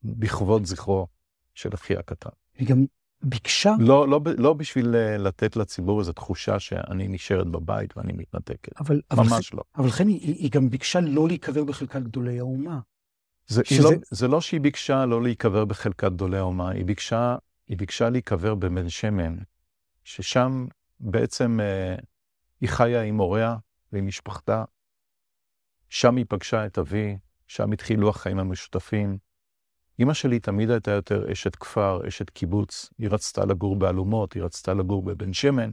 [0.04, 1.08] בכבוד זכרו
[1.54, 2.30] של אחי הקטן.
[2.58, 2.86] היא גם
[3.24, 3.74] ביקשה...
[3.80, 4.88] לא, לא, לא בשביל
[5.18, 8.82] לתת לציבור איזו תחושה שאני נשארת בבית ואני מתנתקת.
[8.82, 9.64] אבל, ממש אבל, לא.
[9.78, 12.80] אבל לכן היא, היא גם ביקשה לא להיקבר בחלקת גדולי האומה.
[13.48, 13.84] זה, שזה...
[13.84, 17.36] לא, זה לא שהיא ביקשה לא להיקבר בחלקת גדולי האומה, היא ביקשה,
[17.68, 19.38] היא ביקשה להיקבר בבן שמן,
[20.04, 20.66] ששם
[21.00, 21.96] בעצם אה,
[22.62, 23.56] היא חיה עם הוריה
[23.92, 24.64] ועם משפחתה.
[25.90, 29.18] שם היא פגשה את אבי, שם התחילו החיים המשותפים.
[30.00, 32.90] אמא שלי תמיד הייתה יותר אשת כפר, אשת קיבוץ.
[32.98, 35.70] היא רצתה לגור באלומות, היא רצתה לגור בבן שמן.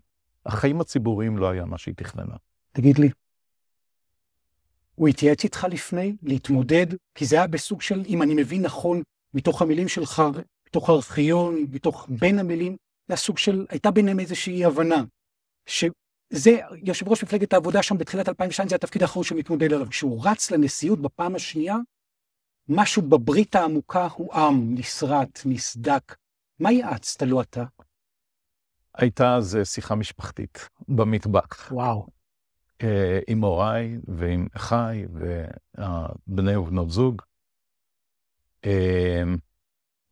[0.46, 2.34] החיים הציבוריים לא היה מה שהיא תכננה.
[2.72, 3.10] תגיד לי,
[4.94, 6.86] הוא התייעץ איתך לפני להתמודד?
[7.14, 9.02] כי זה היה בסוג של, אם אני מבין נכון,
[9.34, 10.22] מתוך המילים שלך,
[10.66, 12.76] מתוך הארכיון, מתוך בין המילים,
[13.08, 15.04] זה הסוג של, הייתה ביניהם איזושהי הבנה,
[15.66, 19.86] שזה, יושב ראש מפלגת העבודה שם בתחילת 2002, זה התפקיד האחרון שמתמודד עליו.
[19.90, 21.76] כשהוא רץ לנשיאות בפעם השנייה,
[22.72, 26.16] משהו בברית העמוקה הוא עם, נסרט, נסדק.
[26.58, 27.64] מה יעצת לו אתה?
[28.94, 31.72] הייתה אז שיחה משפחתית במטבח.
[31.72, 32.06] וואו.
[33.26, 37.22] עם הוריי ועם אחיי ובני ובנות זוג.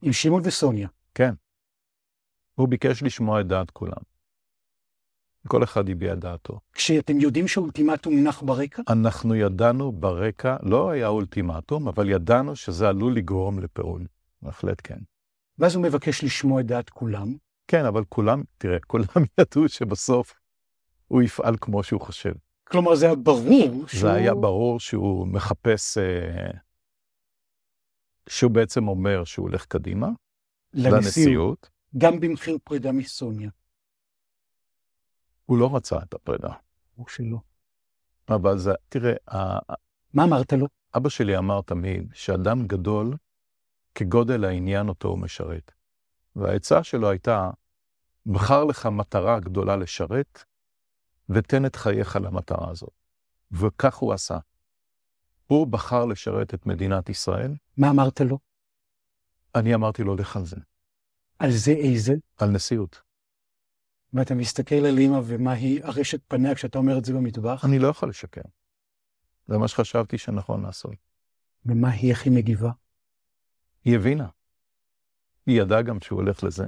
[0.03, 0.89] עם שמעון וסוניה.
[1.15, 1.35] כן.
[2.55, 4.03] הוא ביקש לשמוע את דעת כולם.
[5.47, 6.61] כל אחד הביע דעתו.
[6.73, 8.83] כשאתם יודעים שהאולטימטום נח ברקע?
[8.89, 14.03] אנחנו ידענו ברקע, לא היה אולטימטום, אבל ידענו שזה עלול לגרום לפירוד.
[14.43, 14.99] בהחלט כן.
[15.59, 17.35] ואז הוא מבקש לשמוע את דעת כולם?
[17.69, 19.05] כן, אבל כולם, תראה, כולם
[19.41, 20.35] ידעו שבסוף
[21.09, 22.33] הוא יפעל כמו שהוא חושב.
[22.65, 24.01] כלומר, זה היה ברור שהוא...
[24.01, 25.99] זה היה ברור שהוא מחפש...
[25.99, 26.51] אה,
[28.29, 30.09] שהוא בעצם אומר שהוא הולך קדימה.
[30.75, 31.05] לנשיאות.
[31.05, 31.71] לנשיאות.
[31.99, 33.51] גם במחיר פרידה מסוניה.
[35.49, 36.53] הוא לא רצה את הפרידה.
[36.95, 37.39] הוא שלא.
[38.29, 39.15] אבל זה, תראה...
[40.15, 40.67] מה אמרת לו?
[40.97, 43.17] אבא שלי אמר תמיד שאדם גדול,
[43.95, 45.73] כגודל העניין אותו הוא משרת.
[46.37, 47.51] והעצה שלו הייתה,
[48.27, 50.45] בחר לך מטרה גדולה לשרת,
[51.29, 52.93] ותן את חייך למטרה הזאת.
[53.53, 54.39] וכך הוא עשה.
[55.47, 57.55] הוא בחר לשרת את מדינת ישראל.
[57.77, 58.39] מה אמרת לו?
[59.55, 60.57] אני אמרתי לו, לך על זה.
[61.39, 62.13] על זה איזה?
[62.39, 63.08] על נשיאות.
[64.13, 67.65] ואתה מסתכל על אמא ומה היא ארשת פניה כשאתה אומר את זה במטבח?
[67.65, 68.43] אני לא יכול לשקר.
[69.47, 70.95] זה מה שחשבתי שנכון לעשות.
[71.67, 72.71] ומה היא, היא מגיבה?
[73.85, 74.29] היא הבינה.
[75.47, 76.65] היא ידעה גם שהוא הולך לזה.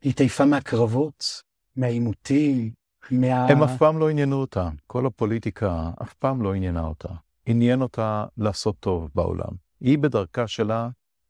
[0.00, 1.42] היא התעייפה מהקרבות,
[1.76, 2.72] מהעימותים,
[3.10, 3.46] מה...
[3.46, 4.68] הם אף פעם לא עניינו אותה.
[4.86, 7.08] כל הפוליטיקה אף פעם לא עניינה אותה.
[7.46, 9.50] עניין אותה לעשות טוב בעולם.
[9.80, 10.88] היא בדרכה שלה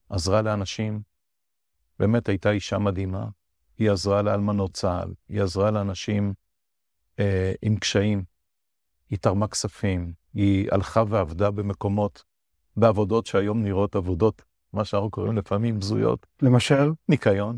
[0.09, 1.03] עזרה לאנשים,
[1.99, 3.29] באמת הייתה אישה מדהימה.
[3.79, 6.35] היא עזרה לאלמנות צה"ל, היא עזרה לאנשים
[7.19, 8.25] אה, עם קשיים,
[9.11, 12.25] היא תרמה כספים, היא הלכה ועבדה במקומות,
[12.77, 16.27] בעבודות שהיום נראות עבודות, מה שאנחנו קוראים לפעמים בזויות.
[16.43, 16.93] למשל?
[17.09, 17.57] ניקיון.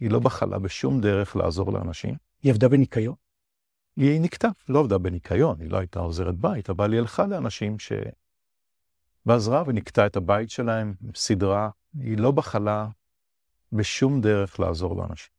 [0.00, 2.14] היא לא בחלה בשום דרך לעזור לאנשים.
[2.42, 3.14] היא עבדה בניקיון?
[3.96, 7.92] היא נקטה, לא עבדה בניקיון, היא לא הייתה עוזרת בית, אבל היא הלכה לאנשים ש...
[9.26, 12.88] ועזרה ונקטה את הבית שלהם, סידרה, היא לא בחלה
[13.72, 15.32] בשום דרך לעזור לאנשים.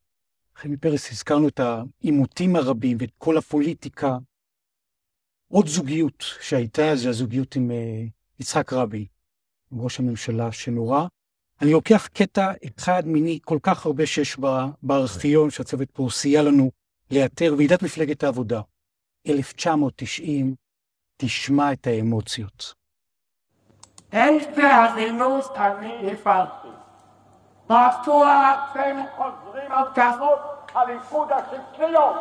[0.55, 4.17] חמי פרס, הזכרנו את העימותים הרבים ואת כל הפוליטיקה.
[5.47, 9.05] עוד זוגיות שהייתה, זה הזוגיות עם uh, יצחק רבין,
[9.71, 11.07] עם ראש הממשלה שנורא.
[11.61, 14.37] אני לוקח קטע אחד מיני כל כך הרבה שיש
[14.83, 16.71] בארכיון שהצוות פה סייע לנו
[17.11, 18.61] לאתר, ועידת מפלגת העבודה,
[19.27, 20.55] 1990,
[21.17, 22.73] תשמע את האמוציות.
[24.11, 26.60] איזה אלימות אני הפעלתי.
[27.71, 30.39] מדוע אתם חוזרים על כזאת
[30.75, 32.15] הליכוד השקריות?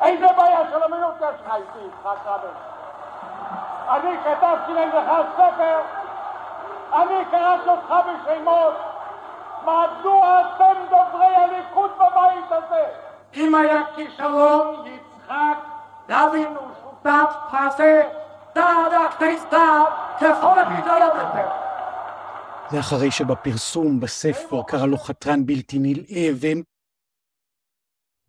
[0.00, 2.50] איזה בעיה של אמינות יש לך איתי, יצחק רבין?
[3.88, 5.80] אני כתבתי נגדך ספר,
[6.92, 8.74] אני קראתי אותך בשמות,
[9.62, 12.84] מדוע אתם דוברי הליכוד בבית הזה?
[13.34, 15.58] אם היה כישלון, יצחק
[16.10, 18.02] רבין הוא שותף פרסה,
[18.54, 19.84] דעת הכניסה,
[20.20, 21.61] ככל הבידוד יותר.
[22.72, 26.62] זה אחרי שבפרסום, בספר, קרא לו חתרן בלתי נלאה, והם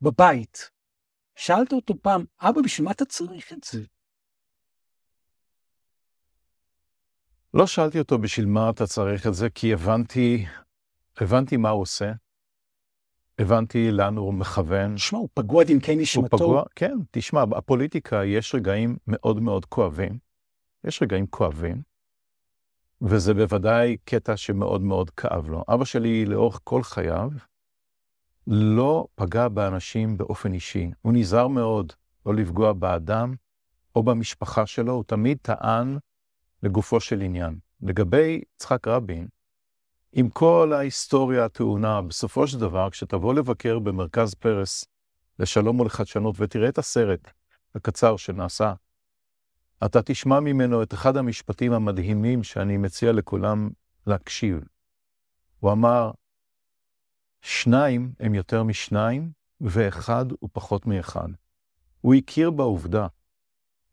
[0.02, 0.70] בבית.
[1.36, 3.82] שאלת אותו פעם, אבא, בשביל מה אתה צריך את זה?
[7.54, 10.46] לא שאלתי אותו בשביל מה אתה צריך את זה, כי הבנתי,
[11.18, 12.12] הבנתי מה הוא עושה.
[13.40, 14.96] הבנתי לאן הוא מכוון.
[14.96, 16.38] תשמע, הוא פגוע עד עמקי נשמתו.
[16.38, 20.18] הוא פגוע, כן, תשמע, בפוליטיקה יש רגעים מאוד מאוד כואבים.
[20.84, 21.93] יש רגעים כואבים.
[23.04, 25.64] וזה בוודאי קטע שמאוד מאוד כאב לו.
[25.74, 27.30] אבא שלי לאורך כל חייו
[28.48, 30.92] לא פגע באנשים באופן אישי.
[31.02, 31.94] הוא נזהר מאוד
[32.26, 33.36] לא לפגוע באדם
[33.96, 35.98] או במשפחה שלו, הוא תמיד טען
[36.64, 37.60] לגופו של עניין.
[37.82, 39.28] לגבי יצחק רבין,
[40.14, 44.86] עם כל ההיסטוריה הטעונה, בסופו של דבר, כשתבוא לבקר במרכז פרס
[45.40, 47.32] לשלום ולחדשנות ותראה את הסרט
[47.76, 48.74] הקצר שנעשה
[49.86, 53.70] אתה תשמע ממנו את אחד המשפטים המדהימים שאני מציע לכולם
[54.08, 54.60] להקשיב.
[55.60, 56.12] הוא אמר,
[57.42, 61.28] שניים הם יותר משניים, ואחד הוא פחות מאחד.
[62.02, 63.08] הוא הכיר בעובדה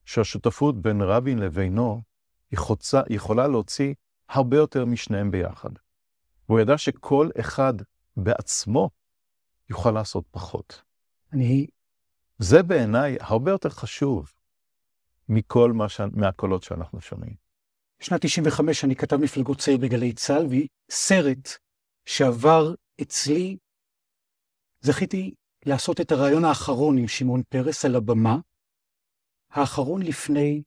[0.04, 2.02] שהשותפות בין רבין לבינו
[2.50, 3.94] היא חוצה, יכולה להוציא
[4.28, 5.70] הרבה יותר משניהם ביחד.
[6.48, 7.74] והוא ידע שכל אחד
[8.16, 8.90] בעצמו
[9.70, 10.82] יוכל לעשות פחות.
[11.32, 11.66] אני...
[12.38, 14.32] זה בעיניי הרבה יותר חשוב
[15.30, 16.00] מכל מה ש...
[16.12, 17.34] מהקולות שאנחנו שומעים.
[18.00, 21.48] בשנת 95 אני כתב מפלגות צעיר בגלי צה"ל, והיא סרט
[22.06, 23.56] שעבר אצלי,
[24.80, 25.34] זכיתי
[25.66, 28.38] לעשות את הרעיון האחרון עם שמעון פרס על הבמה,
[29.50, 30.62] האחרון לפני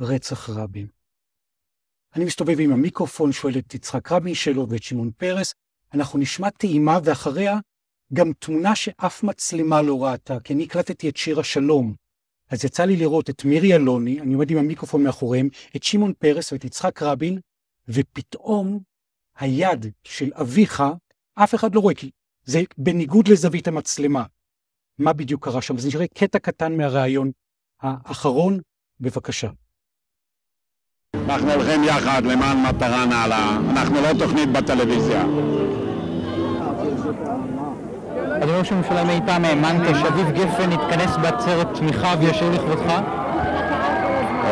[0.00, 0.88] רצח רבין.
[2.16, 5.54] אני מסתובב עם המיקרופון, שואל את יצחק רבין שאלות ואת שמעון פרס,
[5.94, 7.54] אנחנו נשמע טעימה ואחריה
[8.12, 11.94] גם תמונה שאף מצלמה לא ראתה, כי אני הקלטתי את שיר השלום,
[12.50, 16.52] אז יצא לי לראות את מירי אלוני, אני עומד עם המיקרופון מאחוריהם, את שמעון פרס
[16.52, 17.38] ואת יצחק רבין,
[17.88, 18.80] ופתאום
[19.38, 20.82] היד של אביך,
[21.34, 22.10] אף אחד לא רואה, כי
[22.44, 24.24] זה בניגוד לזווית המצלמה.
[24.98, 25.76] מה בדיוק קרה שם?
[25.76, 27.30] אז נראה קטע קטן מהראיון
[27.80, 28.60] האחרון,
[29.00, 29.50] בבקשה.
[31.14, 35.24] אנחנו הולכים יחד למען מטרה נעלה, אנחנו לא תוכנית בטלוויזיה.
[38.42, 42.92] אדוני ראש הממשלה, אם אי פעם האמנת שאביב גפן יתכנס בעצרת תמיכה וישיר לכבודך?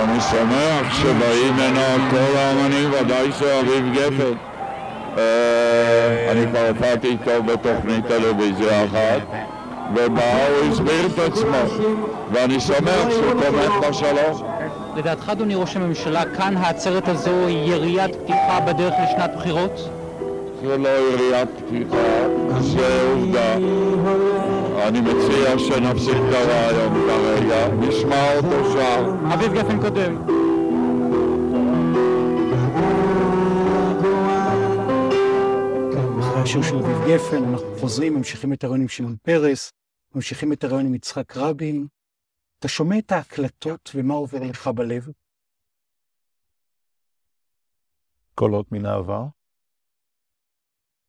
[0.05, 4.33] אני שמח שבאים הנה כל האמנים, ודאי שאביב גפן.
[5.19, 9.23] אה, אני כבר הופעתי איתו בתוכנית טלוויזיה אחת,
[9.95, 11.83] ובה הוא הסביר את עצמו,
[12.33, 14.43] ואני שמח שהוא תומך בשלום.
[14.97, 19.98] לדעתך, אדוני ראש הממשלה, כאן העצרת הזו היא יריית פתיחה בדרך לשנת בחירות?
[20.63, 22.29] זה לא יריית פתיחה,
[22.61, 23.55] זה עובדה.
[24.89, 29.15] אני מציע שנפסיק את הרעיון כרגע, נשמע אותו שר.
[29.35, 30.39] אביב גפן קודם.
[36.43, 39.73] השיר של אביב גפן, אנחנו חוזרים, ממשיכים את הרעיון עם שמעון פרס,
[40.15, 41.87] ממשיכים את הרעיון עם יצחק רבין.
[42.59, 45.09] אתה שומע את ההקלטות ומה עובר לך בלב?
[48.35, 49.25] קולות מן העבר?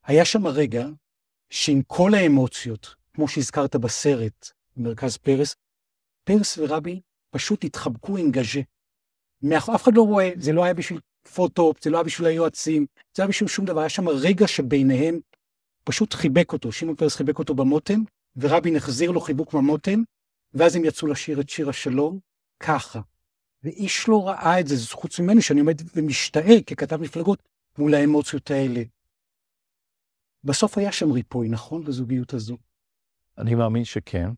[0.10, 0.88] היה שם הרגע
[1.50, 5.56] שעם כל האמוציות, כמו שהזכרת בסרט, במרכז פרס,
[6.24, 8.62] פרס ורבין פשוט התחבקו עם גז'ה.
[9.58, 11.00] אף אחד לא רואה, זה לא היה בשביל
[11.34, 15.20] פוטו, זה לא היה בשביל היועצים, זה היה בשביל שום דבר, היה שם רגע שביניהם
[15.84, 18.00] פשוט חיבק אותו, שמעון פרס חיבק אותו במותן,
[18.38, 20.04] ורבין החזיר לו חיבוק במותן,
[20.54, 22.20] ואז הם יצאו לשיר את שיר השלום,
[22.60, 23.02] ככה.
[23.64, 27.44] ואיש לא ראה את זה, חוץ ממני שאני עומד ומשתאה ככתב מפלגות
[27.78, 28.84] מול האמוציות האלה.
[30.44, 31.84] בסוף היה שם ריפוי, נכון?
[31.84, 32.58] בזוגיות הזו.
[33.38, 34.30] אני מאמין שכן.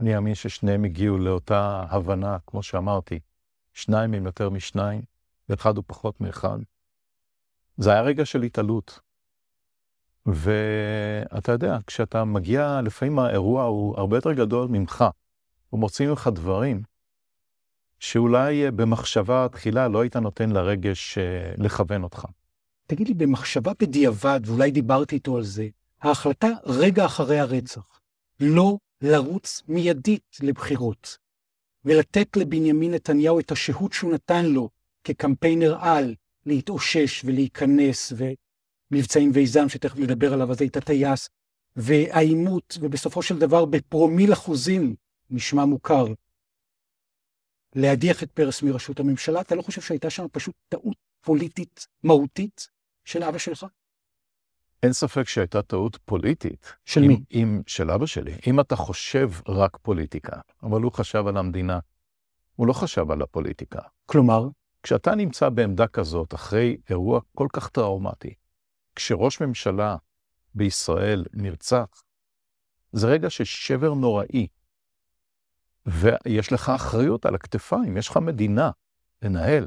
[0.00, 3.20] אני מאמין ששניהם הגיעו לאותה הבנה, כמו שאמרתי,
[3.72, 5.02] שניים הם יותר משניים,
[5.48, 6.58] ואחד הוא פחות מאחד.
[7.76, 9.00] זה היה רגע של התעלות.
[10.26, 15.04] ואתה יודע, כשאתה מגיע, לפעמים האירוע הוא הרבה יותר גדול ממך.
[15.70, 16.82] הוא מוציא ממך דברים
[17.98, 22.24] שאולי במחשבה תחילה לא היית נותן לרגש אה, לכוון אותך.
[22.86, 25.68] תגיד לי, במחשבה בדיעבד, ואולי דיברתי איתו על זה,
[26.02, 28.00] ההחלטה רגע אחרי הרצח,
[28.40, 31.18] לא לרוץ מיידית לבחירות,
[31.84, 34.70] ולתת לבנימין נתניהו את השהות שהוא נתן לו
[35.04, 36.14] כקמפיינר על,
[36.46, 41.28] להתאושש ולהיכנס, ומבצעים ויזם, שתכף נדבר עליו, אז היית טייס,
[41.76, 44.94] והעימות, ובסופו של דבר בפרומיל אחוזים,
[45.30, 46.06] נשמע מוכר,
[47.74, 52.68] להדיח את פרס מראשות הממשלה, אתה לא חושב שהייתה שם פשוט טעות פוליטית מהותית
[53.06, 53.66] של אבא שלך?
[54.82, 56.72] אין ספק שהייתה טעות פוליטית.
[56.84, 57.24] של עם, מי?
[57.30, 58.34] עם, של אבא שלי.
[58.46, 61.78] אם אתה חושב רק פוליטיקה, אבל הוא חשב על המדינה,
[62.56, 63.80] הוא לא חשב על הפוליטיקה.
[64.06, 64.48] כלומר?
[64.82, 68.34] כשאתה נמצא בעמדה כזאת, אחרי אירוע כל כך טראומטי,
[68.96, 69.96] כשראש ממשלה
[70.54, 72.02] בישראל נרצח,
[72.92, 74.46] זה רגע של שבר נוראי.
[75.86, 78.70] ויש לך אחריות על הכתפיים, יש לך מדינה
[79.22, 79.66] לנהל.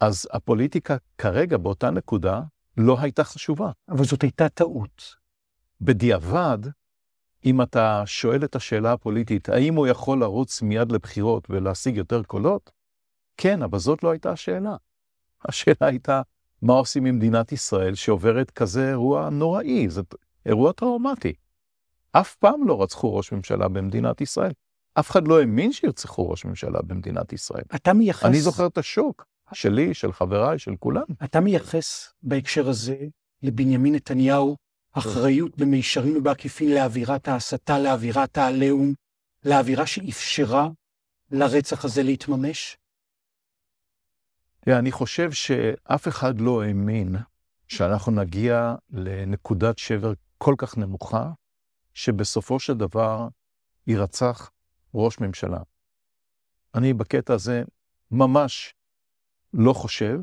[0.00, 2.40] אז הפוליטיקה כרגע, באותה נקודה,
[2.76, 3.70] לא הייתה חשובה.
[3.88, 5.14] אבל זאת הייתה טעות.
[5.80, 6.58] בדיעבד,
[7.44, 12.70] אם אתה שואל את השאלה הפוליטית, האם הוא יכול לרוץ מיד לבחירות ולהשיג יותר קולות?
[13.36, 14.76] כן, אבל זאת לא הייתה השאלה.
[15.44, 16.22] השאלה הייתה,
[16.62, 19.88] מה עושים עם מדינת ישראל שעוברת כזה אירוע נוראי?
[19.88, 20.02] זה
[20.46, 21.32] אירוע טראומטי.
[22.12, 24.52] אף פעם לא רצחו ראש ממשלה במדינת ישראל.
[24.94, 27.64] אף אחד לא האמין שירצחו ראש ממשלה במדינת ישראל.
[27.74, 28.24] אתה מייחס...
[28.24, 31.04] אני זוכר את השוק שלי, של חבריי, של כולם.
[31.24, 32.96] אתה מייחס בהקשר הזה
[33.42, 34.56] לבנימין נתניהו
[34.92, 38.92] אחריות במישרין ובעקיפין לאווירת ההסתה, לאווירת העליהום,
[39.44, 40.68] לאווירה שאפשרה
[41.30, 42.76] לרצח הזה להתממש?
[44.66, 47.16] אני חושב שאף אחד לא האמין
[47.68, 51.30] שאנחנו נגיע לנקודת שבר כל כך נמוכה,
[51.94, 53.28] שבסופו של דבר
[53.86, 54.50] יירצח
[54.94, 55.58] ראש ממשלה.
[56.74, 57.62] אני בקטע הזה
[58.10, 58.74] ממש
[59.58, 60.20] לא חושב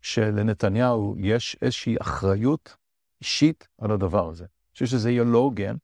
[0.00, 2.76] שלנתניהו יש איזושהי אחריות
[3.20, 4.44] אישית על הדבר הזה.
[4.44, 5.76] אני חושב שזה יהיה לא הוגן,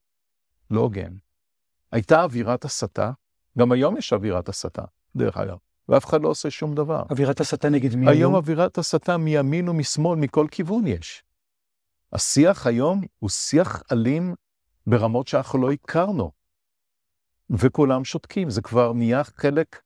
[0.71, 1.13] לא הוגן.
[1.93, 3.13] הייתה אווירת הסתה,
[3.59, 4.83] גם היום יש אווירת הסתה,
[5.17, 5.57] דרך אגב,
[5.89, 7.03] ואף אחד לא עושה שום דבר.
[7.11, 8.35] אווירת הסתה נגד מי היום?
[8.35, 11.23] אווירת הסתה מימין ומשמאל, מכל כיוון יש.
[12.13, 14.35] השיח היום הוא שיח אלים
[14.87, 16.31] ברמות שאנחנו לא הכרנו.
[17.51, 19.83] וכולם שותקים, זה כבר נהיה חלק,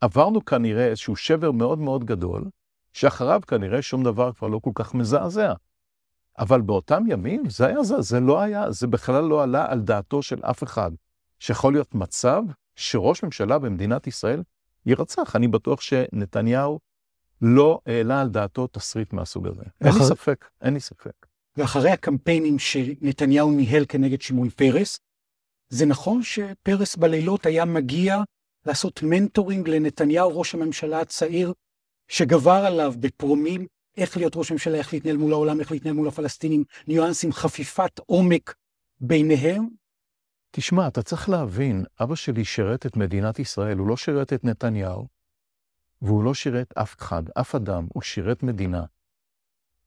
[0.00, 2.44] עברנו כנראה איזשהו שבר מאוד מאוד גדול,
[2.92, 5.52] שאחריו כנראה שום דבר כבר לא כל כך מזעזע.
[6.38, 10.22] אבל באותם ימים זה היה זה, זה לא היה, זה בכלל לא עלה על דעתו
[10.22, 10.90] של אף אחד,
[11.38, 12.42] שיכול להיות מצב
[12.76, 14.42] שראש ממשלה במדינת ישראל
[14.86, 15.36] יירצח.
[15.36, 16.78] אני בטוח שנתניהו
[17.42, 19.62] לא העלה על דעתו תסריט מהסוג הזה.
[19.80, 19.96] ואחר...
[19.96, 21.26] אין לי ספק, אין לי ספק.
[21.56, 25.00] ואחרי הקמפיינים שנתניהו ניהל כנגד שמעון פרס,
[25.68, 28.22] זה נכון שפרס בלילות היה מגיע
[28.68, 31.52] לעשות mentoring לנתניהו, ראש הממשלה הצעיר,
[32.08, 36.64] שגבר עליו בפרומיל איך להיות ראש ממשלה, איך להתנהל מול העולם, איך להתנהל מול הפלסטינים,
[36.86, 38.54] ניואנסים, חפיפת עומק
[39.00, 39.68] ביניהם?
[40.50, 45.06] תשמע, אתה צריך להבין, אבא שלי שירת את מדינת ישראל, הוא לא שירת את נתניהו,
[46.02, 48.84] והוא לא שירת אף אחד, אף אדם, הוא שירת מדינה.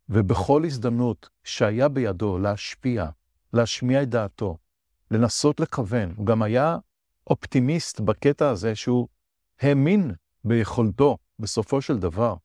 [0.09, 3.05] ובכל הזדמנות שהיה בידו להשפיע,
[3.53, 4.57] להשמיע את דעתו,
[5.11, 6.77] לנסות לכוון, הוא גם היה
[7.27, 9.07] אופטימיסט בקטע הזה שהוא
[9.59, 10.11] האמין
[10.43, 12.35] ביכולתו, בסופו של דבר,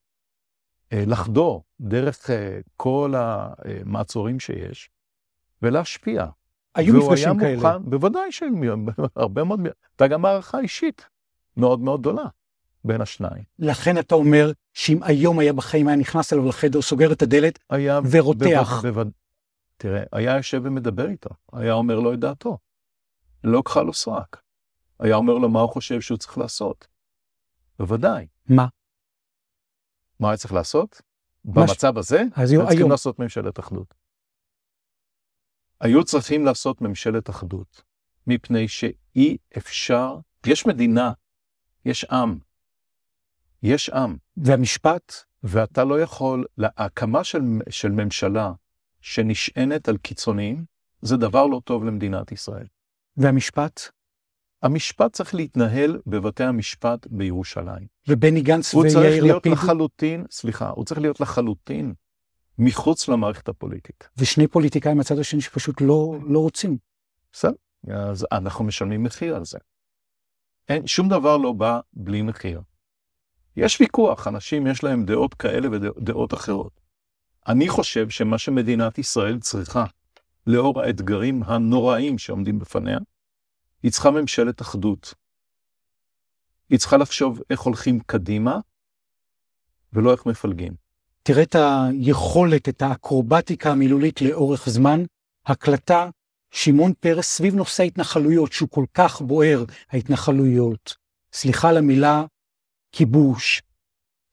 [0.92, 4.90] אה, לחדור דרך אה, כל המעצורים שיש
[5.62, 6.26] ולהשפיע.
[6.74, 7.54] היו מפגשים כאלה.
[7.54, 9.60] מוכן, בוודאי שהרבה מאוד,
[9.90, 11.08] הייתה גם הערכה אישית
[11.56, 12.24] מאוד מאוד גדולה
[12.84, 13.42] בין השניים.
[13.58, 18.00] לכן אתה אומר שאם היום היה בחיים, היה נכנס אליו לחדר, סוגר את הדלת היה
[18.10, 18.82] ורותח.
[18.82, 19.10] בו, בו,
[19.76, 22.58] תראה, היה יושב ומדבר איתו, היה אומר לו את דעתו.
[23.44, 24.45] לא כחל לו סרק.
[24.98, 26.86] היה אומר לו מה הוא חושב שהוא צריך לעשות.
[27.78, 28.26] בוודאי.
[28.48, 28.66] מה?
[30.20, 31.02] מה היה צריך לעשות?
[31.44, 33.94] במצב הזה, אז היו צריכים לעשות ממשלת אחדות.
[35.80, 37.82] היו צריכים לעשות ממשלת אחדות,
[38.26, 41.12] מפני שאי אפשר, יש מדינה,
[41.84, 42.38] יש עם,
[43.62, 44.16] יש עם.
[44.36, 45.12] והמשפט?
[45.42, 47.40] ואתה לא יכול, להקמה של,
[47.70, 48.52] של ממשלה
[49.00, 50.64] שנשענת על קיצוניים,
[51.02, 52.66] זה דבר לא טוב למדינת ישראל.
[53.16, 53.80] והמשפט?
[54.62, 57.86] המשפט צריך להתנהל בבתי המשפט בירושלים.
[58.08, 59.02] ובני גנץ ויאיר לפיד?
[59.02, 59.52] הוא צריך להיות לפיד?
[59.52, 61.94] לחלוטין, סליחה, הוא צריך להיות לחלוטין
[62.58, 64.08] מחוץ למערכת הפוליטית.
[64.16, 66.78] ושני פוליטיקאים מהצד השני שפשוט לא, לא רוצים.
[67.32, 67.54] בסדר,
[67.90, 69.58] אז אנחנו משלמים מחיר על זה.
[70.68, 72.62] אין, שום דבר לא בא בלי מחיר.
[73.56, 76.80] יש ויכוח, אנשים יש להם דעות כאלה ודעות אחרות.
[77.48, 79.84] אני חושב שמה שמדינת ישראל צריכה,
[80.46, 82.98] לאור האתגרים הנוראים שעומדים בפניה,
[83.86, 85.14] היא צריכה ממשלת אחדות.
[86.70, 88.60] היא צריכה לחשוב איך הולכים קדימה,
[89.92, 90.72] ולא איך מפלגים.
[91.22, 95.02] תראה את היכולת, את האקרובטיקה המילולית לאורך זמן,
[95.46, 96.10] הקלטה,
[96.50, 100.96] שמעון פרס סביב נושא ההתנחלויות, שהוא כל כך בוער, ההתנחלויות.
[101.32, 102.24] סליחה על המילה
[102.92, 103.62] כיבוש,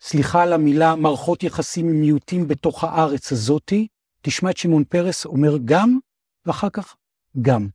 [0.02, 3.88] סליחה על המילה מערכות יחסים עם מיעוטים בתוך הארץ הזאתי,
[4.22, 6.00] תשמע את שמעון פרס אומר גם,
[6.46, 6.96] ואחר כך
[7.42, 7.68] גם.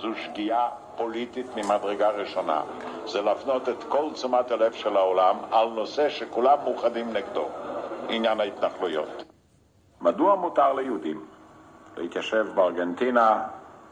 [0.00, 2.62] זו שגיאה פוליטית ממדרגה ראשונה.
[3.06, 7.48] זה להפנות את כל תשומת הלב של העולם על נושא שכולם מאוחדים נגדו,
[8.08, 9.24] עניין ההתנחלויות.
[10.00, 11.24] מדוע מותר ליהודים
[11.96, 13.42] להתיישב בארגנטינה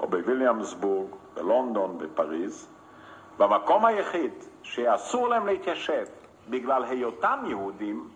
[0.01, 2.69] או בוויליאמסבורג, בלונדון, בפריז,
[3.39, 4.33] במקום היחיד
[4.63, 6.05] שאסור להם להתיישב
[6.51, 8.09] בגלל היותם יהודים,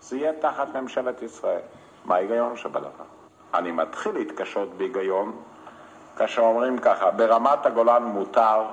[0.00, 1.60] זה יהיה תחת ממשלת ישראל.
[2.04, 3.04] מה ההיגיון שבדבר?
[3.54, 5.36] אני מתחיל להתקשות בהיגיון
[6.16, 8.64] כאשר אומרים ככה, ברמת הגולן מותר,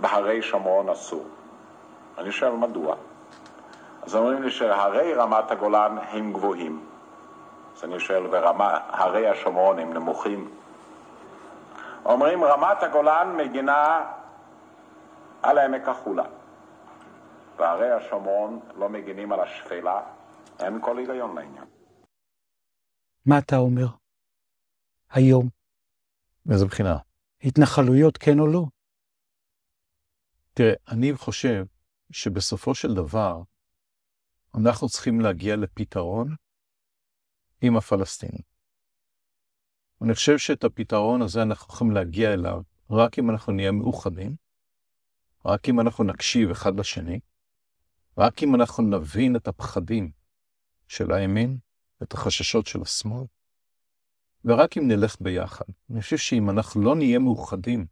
[0.00, 1.26] בהרי שומרון אסור.
[2.18, 2.96] אני שואל מדוע?
[4.02, 6.86] אז אומרים לי שהרי רמת הגולן הם גבוהים.
[7.76, 10.50] אז אני שואל, והרי השומרון הם נמוכים?
[12.04, 14.04] אומרים רמת הגולן מגינה
[15.42, 16.24] על עמק החולה,
[17.56, 20.00] והרי השומרון לא מגינים על השפלה,
[20.60, 21.64] אין כל היגיון לעניין.
[23.26, 23.86] מה אתה אומר?
[25.10, 25.57] היום.
[26.48, 26.96] מאיזה בחינה?
[27.42, 28.64] התנחלויות, כן או לא?
[30.54, 31.64] תראה, אני חושב
[32.10, 33.42] שבסופו של דבר,
[34.54, 36.36] אנחנו צריכים להגיע לפתרון
[37.60, 38.42] עם הפלסטינים.
[40.02, 44.36] אני חושב שאת הפתרון הזה אנחנו יכולים להגיע אליו רק אם אנחנו נהיה מאוחדים,
[45.44, 47.20] רק אם אנחנו נקשיב אחד לשני,
[48.18, 50.10] רק אם אנחנו נבין את הפחדים
[50.88, 51.58] של הימין,
[52.02, 53.24] את החששות של השמאל,
[54.44, 55.64] ורק אם נלך ביחד.
[55.90, 57.86] אני חושב שאם אנחנו לא נהיה מאוחדים,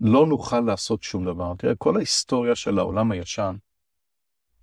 [0.00, 1.52] לא נוכל לעשות שום דבר.
[1.58, 3.56] תראה, כל ההיסטוריה של העולם הישן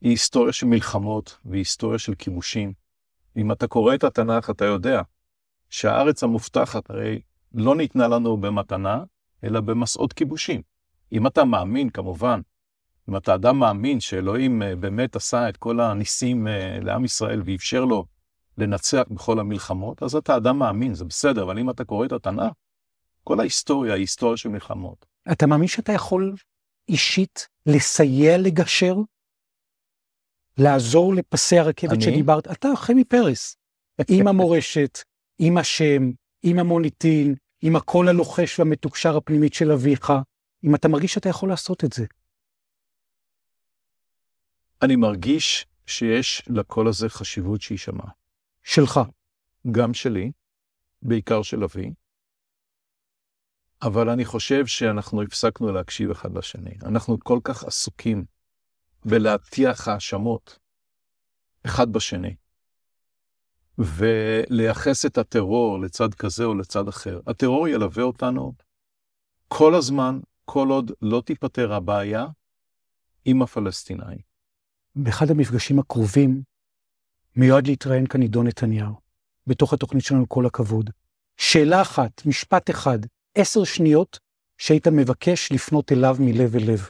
[0.01, 2.73] היא היסטוריה של מלחמות והיא היסטוריה של כיבושים.
[3.38, 5.01] אם אתה קורא את התנ"ך, אתה יודע
[5.69, 7.21] שהארץ המובטחת הרי
[7.53, 9.03] לא ניתנה לנו במתנה,
[9.43, 10.61] אלא במסעות כיבושים.
[11.11, 12.41] אם אתה מאמין, כמובן,
[13.09, 17.85] אם אתה אדם מאמין שאלוהים אה, באמת עשה את כל הניסים אה, לעם ישראל ואפשר
[17.85, 18.05] לו
[18.58, 22.51] לנצח בכל המלחמות, אז אתה אדם מאמין, זה בסדר, אבל אם אתה קורא את התנ"ך,
[23.24, 25.05] כל ההיסטוריה היא היסטוריה של מלחמות.
[25.32, 26.36] אתה מאמין שאתה יכול
[26.89, 28.95] אישית לסייע לגשר?
[30.58, 32.01] לעזור לפסי הרכבת אני?
[32.01, 32.47] שדיברת?
[32.51, 33.58] אתה, חמי פרס,
[34.10, 34.99] עם המורשת,
[35.39, 36.12] עם השם,
[36.43, 40.14] עם המוניטין, עם הקול הלוחש והמתוקשר הפנימית של אביך,
[40.64, 42.05] אם אתה מרגיש שאתה יכול לעשות את זה.
[44.82, 48.03] אני מרגיש שיש לקול הזה חשיבות שיישמע.
[48.68, 48.99] שלך.
[49.72, 50.32] גם שלי,
[51.01, 51.91] בעיקר של אבי,
[53.82, 56.76] אבל אני חושב שאנחנו הפסקנו להקשיב אחד לשני.
[56.84, 58.26] אנחנו כל כך עסוקים
[59.05, 60.59] בלהטיח האשמות
[61.65, 62.36] אחד בשני,
[63.78, 67.20] ולייחס את הטרור לצד כזה או לצד אחר.
[67.28, 68.53] הטרור ילווה אותנו
[69.47, 72.26] כל הזמן, כל עוד לא תיפתר הבעיה
[73.26, 74.20] עם הפלסטינאים.
[74.95, 76.41] באחד המפגשים הקרובים
[77.38, 78.93] מיועד להתראיין כאן עידו נתניהו,
[79.47, 80.89] בתוך התוכנית שלנו כל הכבוד.
[81.38, 82.99] שאלה אחת, משפט אחד,
[83.35, 84.19] עשר שניות,
[84.57, 86.89] שהיית מבקש לפנות אליו מלב אל לב.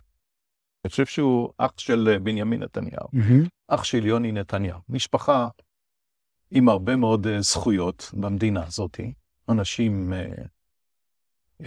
[0.85, 3.47] אני חושב שהוא אח של אה, בנימין נתניהו, mm-hmm.
[3.67, 5.47] אח של יוני נתניהו, משפחה
[6.51, 8.99] עם הרבה מאוד uh, זכויות במדינה הזאת,
[9.49, 10.47] אנשים uh,
[11.61, 11.65] uh,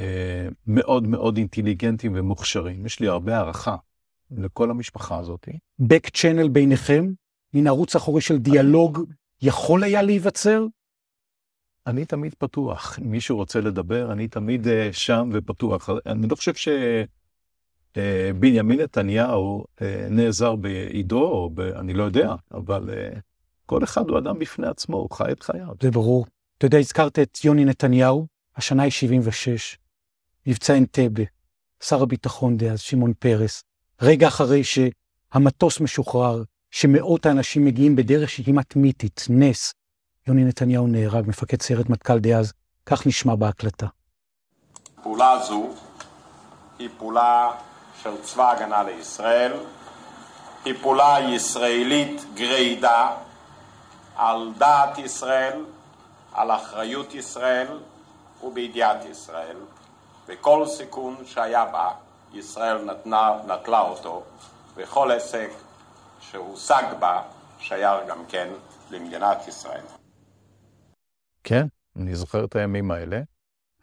[0.67, 3.77] מאוד מאוד אינטליגנטים ומוכשרים, יש לי הרבה הערכה
[4.31, 5.49] לכל המשפחה הזאת.
[5.83, 7.07] Back channel ביניכם,
[7.55, 8.99] מן ערוץ אחורי של דיאלוג,
[9.43, 10.67] יכול היה להיווצר?
[11.87, 12.99] אני תמיד פתוח.
[13.03, 15.91] אם מישהו רוצה לדבר, אני תמיד uh, שם ופתוח.
[16.07, 16.53] אני לא חושב
[17.95, 21.61] שבנימין uh, נתניהו uh, נעזר בעידו, או ב...
[21.61, 23.19] אני לא יודע, אבל uh,
[23.67, 25.75] כל אחד הוא אדם בפני עצמו, הוא חי את חייו.
[25.83, 26.27] זה ברור.
[26.59, 28.27] אתה יודע, הזכרת את יוני נתניהו,
[28.57, 29.79] השנה היא 76,
[30.47, 31.23] מבצע אנטבה,
[31.83, 33.65] שר הביטחון דאז, שמעון פרס,
[34.03, 39.75] רגע אחרי שהמטוס משוחרר, שמאות האנשים מגיעים בדרך שהיא כמעט מיתית, נס,
[40.27, 42.53] יוני נתניהו נהרג, מפקד סיירת מטכ"ל דאז,
[42.87, 43.87] כך נשמע בהקלטה.
[45.03, 45.69] פעולה זו
[46.79, 47.51] היא פעולה
[48.03, 49.53] של צבא הגנה לישראל,
[50.65, 53.11] היא פעולה ישראלית גרידא
[54.17, 55.65] על דעת ישראל,
[56.33, 57.67] על אחריות ישראל
[58.43, 59.57] ובידיעת ישראל,
[60.29, 61.91] וכל סיכון שהיה בה,
[62.35, 64.23] ישראל נתנה, נטלה אותו,
[64.77, 65.49] וכל הישג
[66.21, 67.23] שהושג בה
[67.59, 68.49] שייך גם כן
[68.91, 69.85] למדינת ישראל.
[71.45, 71.67] כן,
[71.97, 73.21] אני זוכר את הימים האלה.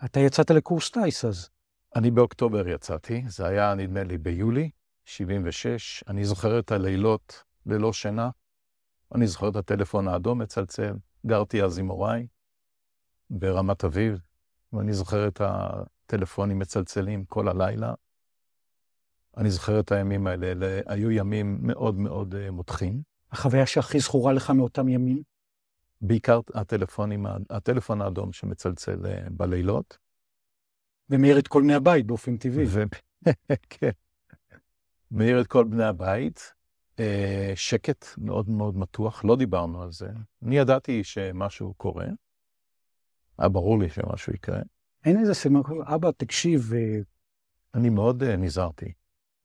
[0.05, 1.49] אתה יצאת לקורס טיס אז.
[1.95, 4.69] אני באוקטובר יצאתי, זה היה נדמה לי ביולי
[5.05, 6.03] 76.
[6.07, 8.29] אני זוכר את הלילות ללא שינה.
[9.15, 10.93] אני זוכר את הטלפון האדום מצלצל.
[11.25, 12.27] גרתי אז עם הוריי
[13.29, 14.19] ברמת אביב,
[14.73, 17.93] ואני זוכר את הטלפונים מצלצלים כל הלילה.
[19.37, 23.01] אני זוכר את הימים האלה, אלה היו ימים מאוד מאוד uh, מותחים.
[23.31, 25.21] החוויה שהכי זכורה לך מאותם ימים?
[26.01, 29.97] בעיקר הטלפונים, הטלפון האדום שמצלצל uh, בלילות.
[31.09, 32.65] ומאיר את כל בני הבית באופן טבעי.
[32.67, 32.83] ו...
[33.69, 33.89] כן.
[35.11, 36.53] מאיר את כל בני הבית.
[36.95, 36.99] Uh,
[37.55, 40.09] שקט מאוד מאוד מתוח, לא דיברנו על זה.
[40.43, 42.05] אני ידעתי שמשהו קורה.
[43.37, 44.59] היה ברור לי שמשהו יקרה.
[45.05, 46.71] אין איזה סימן, אבא, תקשיב.
[47.75, 48.93] אני מאוד נזהרתי.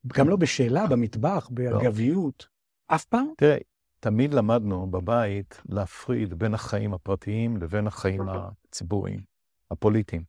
[0.07, 2.47] גם לא בשאלה, במטבח, באגביות.
[2.91, 2.95] לא.
[2.97, 3.27] אף פעם?
[3.37, 3.59] תראה,
[4.01, 9.21] תמיד למדנו בבית להפריד בין החיים הפרטיים לבין החיים הציבוריים,
[9.71, 10.25] הפוליטיים.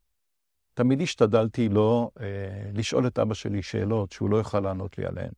[0.74, 5.32] תמיד השתדלתי לא אה, לשאול את אבא שלי שאלות שהוא לא יוכל לענות לי עליהן.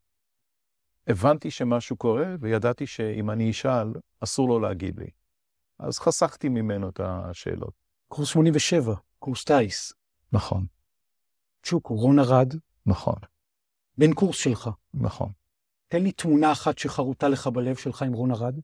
[1.07, 5.11] הבנתי שמשהו קורה, וידעתי שאם אני אשאל, אסור לו להגיד לי.
[5.78, 7.72] אז חסכתי ממנו את השאלות.
[8.09, 9.93] קורס 87, קורס טיס.
[10.32, 10.66] נכון.
[11.62, 12.55] צ'וקו, רון ארד.
[12.87, 13.16] נכון.
[13.99, 14.70] בן קורס שלך.
[14.94, 15.32] נכון.
[15.88, 18.55] תן לי תמונה אחת שחרוטה לך בלב שלך עם רון ארד.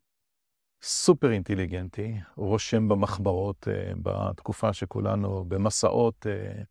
[0.82, 6.64] סופר אינטליגנטי, רושם במחברות uh, בתקופה שכולנו במסעות uh,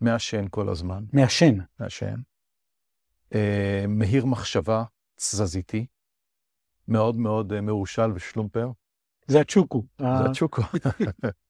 [0.00, 1.04] מעשן כל הזמן.
[1.12, 1.54] מעשן?
[1.80, 2.14] מעשן.
[3.32, 3.36] Uh,
[3.88, 4.84] מהיר מחשבה,
[5.16, 5.86] תזזיתי,
[6.88, 8.70] מאוד מאוד uh, מרושל ושלומפר.
[9.26, 9.84] זה הצ'וקו.
[9.98, 10.62] זה הצ'וקו.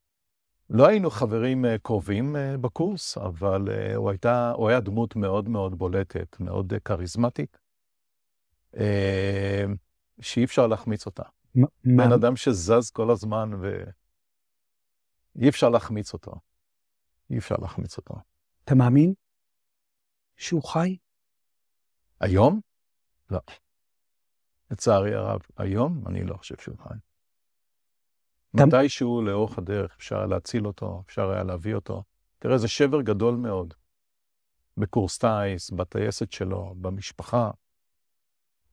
[0.70, 5.48] לא היינו חברים uh, קרובים uh, בקורס, אבל uh, הוא, הייתה, הוא היה דמות מאוד
[5.48, 7.58] מאוד בולטת, מאוד כריזמטית,
[10.20, 11.22] שאי אפשר להחמיץ אותה.
[11.84, 16.32] בן אדם שזז כל הזמן ואי אפשר להחמיץ אותו.
[17.30, 18.14] אי אפשר להחמיץ אותו.
[18.64, 19.14] אתה מאמין
[20.36, 20.96] שהוא חי?
[22.20, 22.60] היום?
[23.30, 23.40] לא.
[24.70, 26.94] לצערי הרב, היום אני לא חושב שהוא חי.
[28.54, 32.02] מתישהו לאורך הדרך אפשר להציל אותו, אפשר היה להביא אותו.
[32.38, 33.74] תראה, זה שבר גדול מאוד.
[34.76, 37.50] בקורס טיס, בטייסת שלו, במשפחה.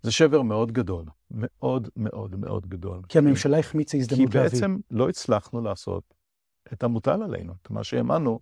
[0.01, 3.01] זה שבר מאוד גדול, מאוד מאוד מאוד גדול.
[3.09, 4.49] כי הממשלה החמיצה הזדמנות להביא.
[4.49, 4.77] כי בעצם.
[4.91, 6.13] לא הצלחנו לעשות
[6.73, 8.39] את המוטל עלינו, את מה שהאמנו,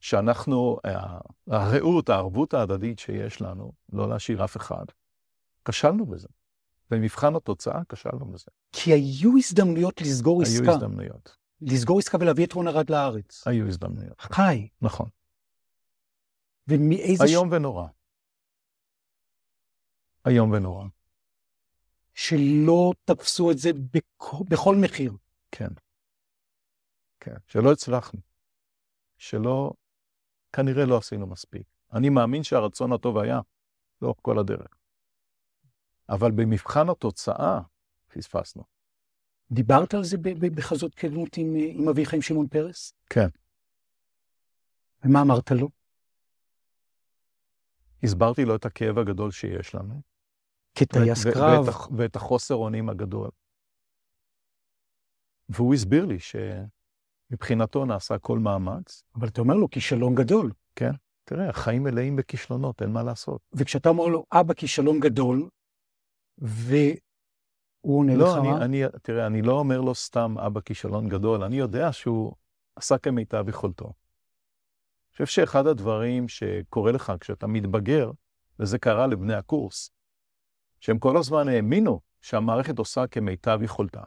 [0.00, 0.78] שאנחנו,
[1.46, 4.84] הרעות, הערבות ההדדית שיש לנו, לא להשאיר אף אחד,
[5.64, 6.28] כשלנו בזה.
[6.90, 8.50] במבחן התוצאה כשלנו בזה.
[8.72, 10.64] כי היו הזדמנויות לסגור היו עסקה.
[10.64, 11.36] היו הזדמנויות.
[11.60, 13.46] לסגור עסקה ולהביא את רון ארד לארץ.
[13.46, 14.20] היו הזדמנויות.
[14.20, 14.68] חי.
[14.82, 15.08] נכון.
[16.68, 17.24] ומאיזה...
[17.24, 17.52] איום ש...
[17.52, 17.86] ונורא.
[20.28, 20.86] איום ונורא.
[22.14, 24.34] שלא תפסו את זה בכ...
[24.48, 25.12] בכל מחיר.
[25.50, 25.70] כן.
[27.20, 27.36] כן.
[27.46, 28.20] שלא הצלחנו.
[29.18, 29.72] שלא,
[30.52, 31.66] כנראה לא עשינו מספיק.
[31.92, 33.40] אני מאמין שהרצון הטוב היה
[34.02, 34.74] לאורך כל הדרך.
[36.08, 37.60] אבל במבחן התוצאה
[38.08, 38.62] פספסנו.
[39.50, 40.16] דיברת על זה
[40.54, 42.92] בחזות כנות עם, עם אביך, עם שמעון פרס?
[43.10, 43.28] כן.
[45.04, 45.68] ומה אמרת לו?
[48.02, 50.02] הסברתי לו את הכאב הגדול שיש לנו.
[50.74, 51.68] כטייס קרב.
[51.68, 53.30] ואת, ואת החוסר אונים הגדול.
[55.48, 56.18] והוא הסביר לי
[57.30, 59.02] שמבחינתו נעשה כל מאמץ.
[59.14, 60.52] אבל אתה אומר לו, כישלון גדול.
[60.76, 60.90] כן.
[61.24, 63.40] תראה, החיים מלאים בכישלונות, אין מה לעשות.
[63.52, 65.48] וכשאתה אומר לו, אבא, כישלון גדול,
[66.38, 68.64] והוא עונה לא, לך אני, מה?
[68.64, 72.34] אני, תראה, אני לא אומר לו סתם אבא כישלון גדול, אני יודע שהוא
[72.76, 73.84] עשה כמיטב יכולתו.
[73.84, 78.10] אני חושב שאחד הדברים שקורה לך כשאתה מתבגר,
[78.58, 79.90] וזה קרה לבני הקורס,
[80.80, 84.02] שהם כל הזמן האמינו שהמערכת עושה כמיטב יכולתה.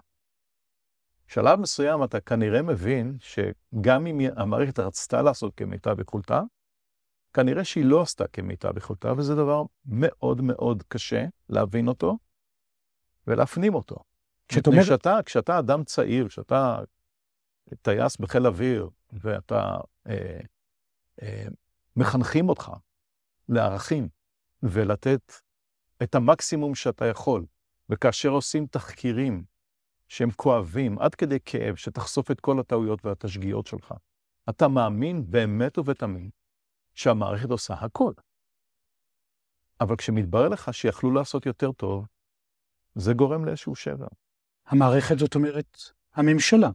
[1.27, 6.41] בשלב מסוים אתה כנראה מבין שגם אם המערכת רצתה לעשות כמיטב יכולתה,
[7.37, 12.17] כנראה שהיא לא עשתה כמיטב יכולתה, וזה דבר מאוד מאוד קשה להבין אותו
[13.27, 13.95] ולהפנים אותו.
[14.47, 14.81] כשאת אומר...
[14.83, 16.79] כשאתה, כשאתה אדם צעיר, כשאתה
[17.81, 19.77] טייס בחיל אוויר, ואתה,
[20.07, 20.39] אה,
[21.21, 21.45] אה,
[21.95, 22.71] מחנכים אותך
[23.49, 24.09] לערכים,
[24.63, 25.33] ולתת
[26.03, 27.45] את המקסימום שאתה יכול,
[27.89, 29.43] וכאשר עושים תחקירים
[30.07, 33.93] שהם כואבים, עד כדי כאב, שתחשוף את כל הטעויות והתשגיאות שלך,
[34.49, 36.36] אתה מאמין באמת ובתמים
[36.97, 38.13] שהמערכת עושה הכל.
[39.81, 42.05] אבל כשמתברר לך שיכלו לעשות יותר טוב,
[42.95, 44.07] זה גורם לאיזשהו שבר.
[44.67, 45.77] המערכת, זאת אומרת,
[46.13, 46.69] הממשלה.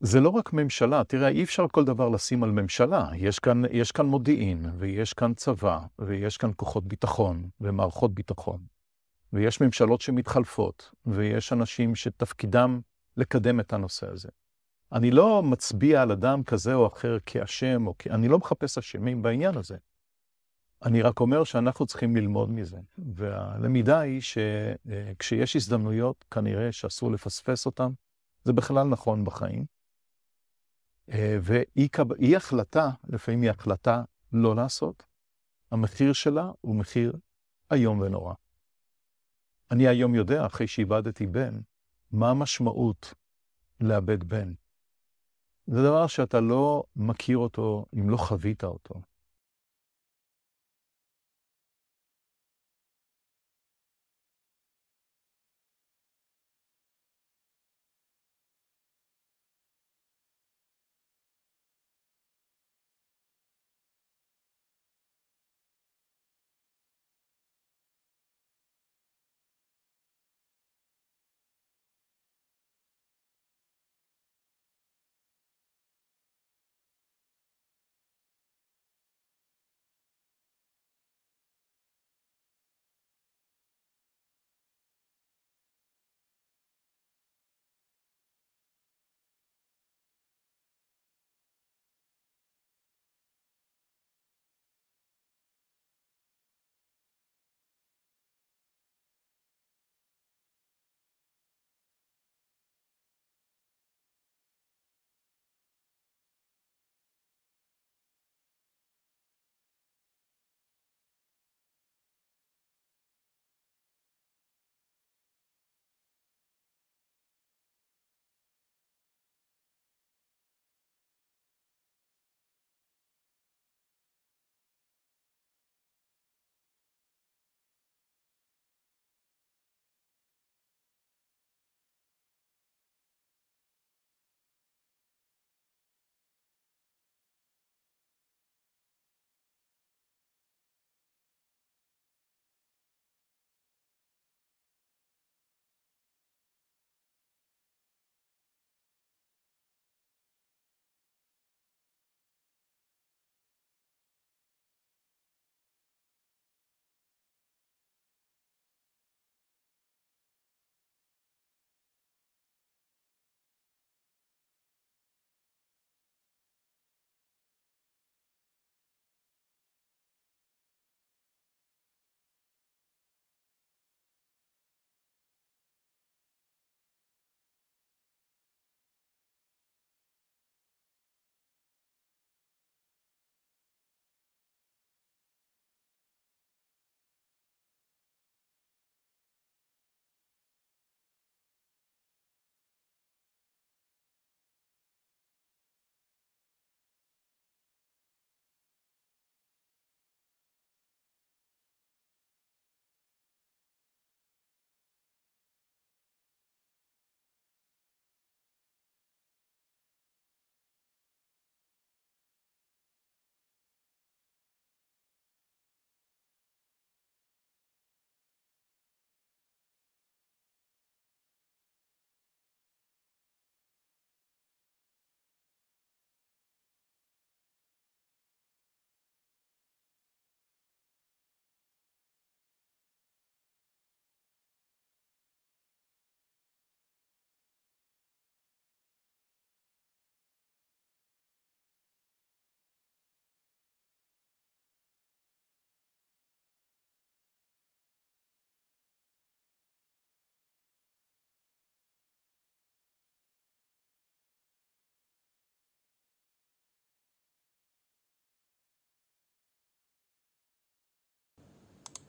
[0.00, 3.08] זה לא רק ממשלה, תראה, אי אפשר כל דבר לשים על ממשלה.
[3.16, 8.60] יש כאן, יש כאן מודיעין, ויש כאן צבא, ויש כאן כוחות ביטחון, ומערכות ביטחון,
[9.32, 12.80] ויש ממשלות שמתחלפות, ויש אנשים שתפקידם
[13.16, 14.28] לקדם את הנושא הזה.
[14.92, 18.06] אני לא מצביע על אדם כזה או אחר כאשם, או כ...
[18.06, 19.76] אני לא מחפש אשמים בעניין הזה.
[20.84, 22.78] אני רק אומר שאנחנו צריכים ללמוד מזה,
[23.14, 27.88] והלמידה היא שכשיש הזדמנויות, כנראה שאסור לפספס אותן,
[28.44, 29.64] זה בכלל נכון בחיים.
[31.42, 35.04] ואי החלטה, לפעמים היא החלטה לא לעשות,
[35.70, 37.12] המחיר שלה הוא מחיר
[37.72, 38.34] איום ונורא.
[39.70, 41.60] אני היום יודע, אחרי שאיבדתי בן,
[42.10, 43.14] מה המשמעות
[43.80, 44.52] לאבד בן.
[45.68, 48.94] זה דבר שאתה לא מכיר אותו אם לא חווית אותו.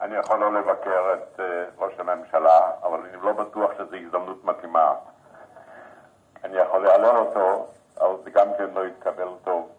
[0.02, 1.44] אני יכול לא לבקר את uh,
[1.84, 4.94] ראש הממשלה, אבל אני לא בטוח שזו הזדמנות מתאימה.
[6.44, 7.68] אני יכול לשאול אותו,
[8.02, 9.70] אבל זה גם כן לא יתקבל טוב.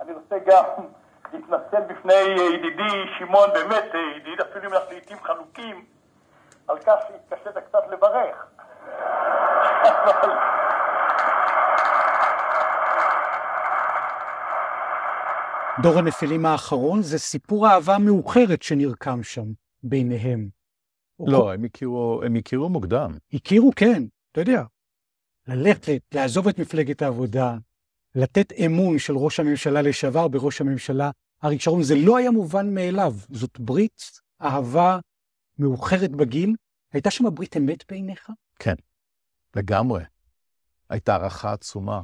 [0.00, 0.64] אני רוצה גם
[1.32, 2.14] להתנצל בפני
[2.54, 3.84] ידידי שמעון, באמת
[4.16, 5.84] ידיד, אפילו אם אנחנו לעיתים חלוקים,
[6.68, 8.46] על כך שהתקשית קצת לברך.
[15.82, 20.48] דור הנפילים האחרון זה סיפור אהבה מאוחרת שנרקם שם ביניהם.
[21.26, 23.14] לא, הם הכירו, הם הכירו מוקדם.
[23.32, 24.02] הכירו, כן,
[24.32, 24.62] אתה יודע.
[25.46, 27.56] ללכת, לעזוב את מפלגת העבודה,
[28.14, 31.10] לתת אמון של ראש הממשלה לשעבר בראש הממשלה
[31.44, 33.14] אריק שרון, זה לא היה מובן מאליו.
[33.28, 34.02] זאת ברית
[34.42, 34.98] אהבה
[35.58, 36.54] מאוחרת בגיל.
[36.92, 38.30] הייתה שם ברית אמת בעיניך?
[38.58, 38.74] כן,
[39.56, 40.02] לגמרי.
[40.88, 42.02] הייתה הערכה עצומה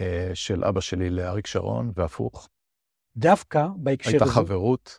[0.00, 2.48] אה, של אבא שלי לאריק שרון, והפוך.
[3.16, 4.18] דווקא בהקשר הזה...
[4.18, 4.98] הייתה חברות,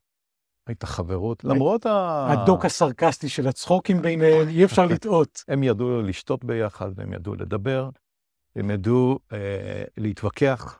[0.70, 2.28] הייתה חברות, למרות ה...
[2.32, 5.44] הדוק הסרקסטי של הצחוקים ביניהם, אי אפשר לטעות.
[5.48, 7.90] הם ידעו לשתות ביחד, והם ידעו לדבר,
[8.56, 10.80] הם ידעו אה, להתווכח,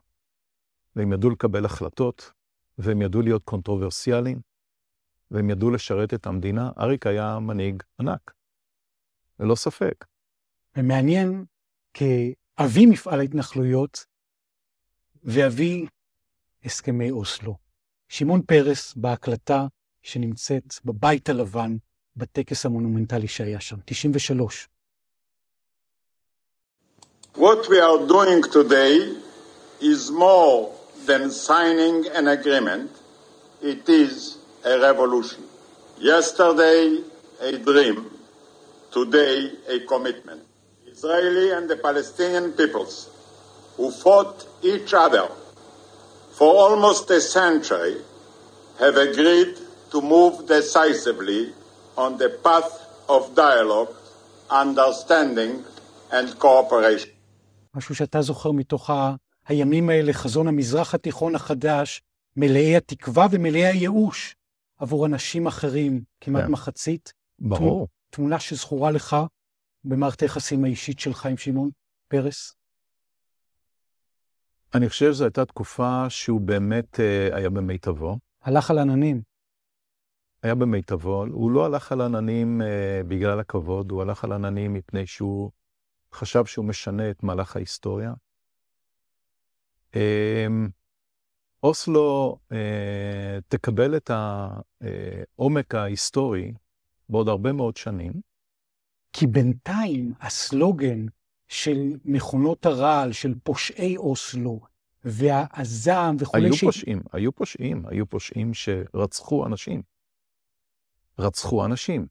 [0.96, 2.32] והם ידעו לקבל החלטות,
[2.78, 4.40] והם ידעו להיות קונטרוברסיאליים,
[5.30, 6.70] והם ידעו לשרת את המדינה.
[6.78, 8.32] אריק היה מנהיג ענק,
[9.40, 10.04] ללא ספק.
[10.76, 11.44] ומעניין,
[11.94, 14.04] כאבי מפעל ההתנחלויות
[15.24, 15.86] ואבי
[16.64, 17.56] הסכמי אוסלו.
[18.08, 19.66] שמעון פרס בהקלטה
[20.03, 21.77] שנמצאת בבית הלבן,
[22.17, 24.67] בטקס המונומנטלי שהיה שם, 93.
[27.35, 29.13] What we are doing today
[29.81, 30.71] is more
[31.05, 32.89] than signing an agreement.
[33.61, 35.43] It is a revolution.
[35.99, 36.99] Yesterday,
[37.41, 37.97] a dream.
[38.91, 40.43] Today, a commitment.
[40.87, 43.09] Israeli and the Palestinian peoples
[43.75, 45.27] who fought each other
[46.37, 47.97] for almost a century
[48.79, 49.57] have agreed
[49.90, 51.42] to move decisively
[51.96, 52.72] on the path
[53.08, 53.94] of dialogue,
[54.50, 55.52] understanding
[56.10, 57.10] and cooperation.
[57.74, 59.14] משהו שאתה זוכר מתוך ה...
[59.50, 62.02] הימים האלה, חזון המזרח התיכון החדש,
[62.36, 64.36] מלאי התקווה ומלאי הייאוש
[64.78, 66.50] עבור אנשים אחרים, כמעט כן.
[66.50, 67.12] מחצית.
[67.38, 67.88] ברור.
[68.10, 69.16] תמונה שזכורה לך
[69.84, 71.70] במערכת היחסים האישית שלך עם שמעון
[72.08, 72.54] פרס?
[74.74, 78.18] אני חושב שזו הייתה תקופה שהוא באמת uh, היה במיטבו.
[78.42, 79.29] הלך על עננים.
[80.42, 81.24] היה במיטבו.
[81.24, 82.64] הוא לא הלך על עננים uh,
[83.08, 85.50] בגלל הכבוד, הוא הלך על עננים מפני שהוא
[86.14, 88.12] חשב שהוא משנה את מהלך ההיסטוריה.
[89.92, 89.96] Uh,
[91.62, 92.54] אוסלו uh,
[93.48, 96.52] תקבל את העומק ההיסטורי
[97.08, 98.12] בעוד הרבה מאוד שנים.
[99.12, 101.06] כי בינתיים הסלוגן
[101.48, 104.60] של מכונות הרעל, של פושעי אוסלו,
[105.04, 106.44] והזעם וכולי...
[106.44, 106.64] היו ש...
[106.64, 109.82] פושעים, היו פושעים, היו פושעים שרצחו אנשים.
[111.20, 112.06] רצחו אנשים,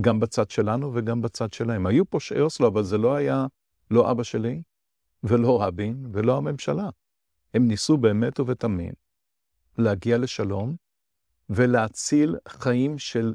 [0.00, 1.86] גם בצד שלנו וגם בצד שלהם.
[1.86, 3.46] היו פושעי אוסלו, אבל זה לא היה
[3.90, 4.62] לא אבא שלי,
[5.24, 6.88] ולא רבין, ולא הממשלה.
[7.54, 8.92] הם ניסו באמת ובתמים
[9.78, 10.76] להגיע לשלום
[11.50, 13.34] ולהציל חיים של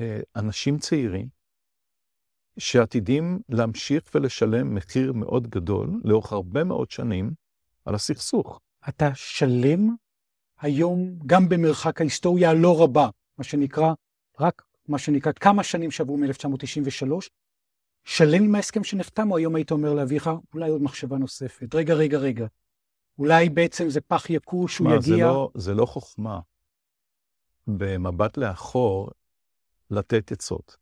[0.00, 1.28] אה, אנשים צעירים,
[2.58, 7.32] שעתידים להמשיך ולשלם מחיר מאוד גדול לאורך הרבה מאוד שנים
[7.84, 8.60] על הסכסוך.
[8.88, 9.94] אתה שלם
[10.60, 13.08] היום גם במרחק ההיסטוריה הלא רבה,
[13.38, 13.92] מה שנקרא,
[14.40, 17.28] רק מה שנקרא, כמה שנים שעברו מ-1993,
[18.04, 21.74] שלם עם ההסכם שנחתם, או היום היית אומר לאביך, אולי עוד מחשבה נוספת.
[21.74, 22.46] רגע, רגע, רגע.
[23.18, 25.00] אולי בעצם זה פח יקוש, הוא יגיע...
[25.00, 26.40] זה לא, זה לא חוכמה
[27.66, 29.10] במבט לאחור
[29.90, 30.76] לתת עצות.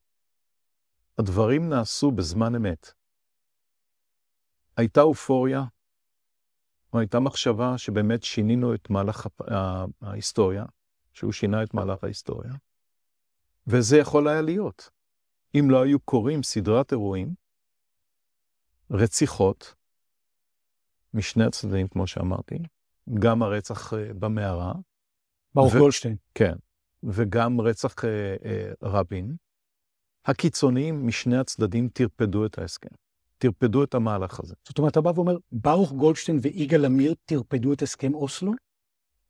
[1.19, 2.93] הדברים נעשו בזמן אמת.
[4.77, 5.65] הייתה אופוריה,
[6.93, 9.27] או הייתה מחשבה שבאמת שינינו את מהלך
[10.01, 10.65] ההיסטוריה,
[11.13, 12.53] שהוא שינה את מהלך ההיסטוריה,
[13.67, 14.91] וזה יכול היה להיות.
[15.55, 17.35] אם לא היו קורים סדרת אירועים,
[18.91, 19.75] רציחות,
[21.15, 22.59] משני הצדדים, כמו שאמרתי,
[23.15, 24.73] גם הרצח אה, במערה.
[25.55, 26.17] ברוך ו- גולדשטיין.
[26.35, 26.55] כן,
[27.03, 29.37] וגם רצח אה, אה, רבין,
[30.25, 32.95] הקיצוניים משני הצדדים טרפדו את ההסכם,
[33.39, 34.55] טרפדו את המהלך הזה.
[34.69, 38.53] זאת אומרת, אתה בא ואומר, ברוך גולדשטיין ויגאל עמיר טרפדו את הסכם אוסלו?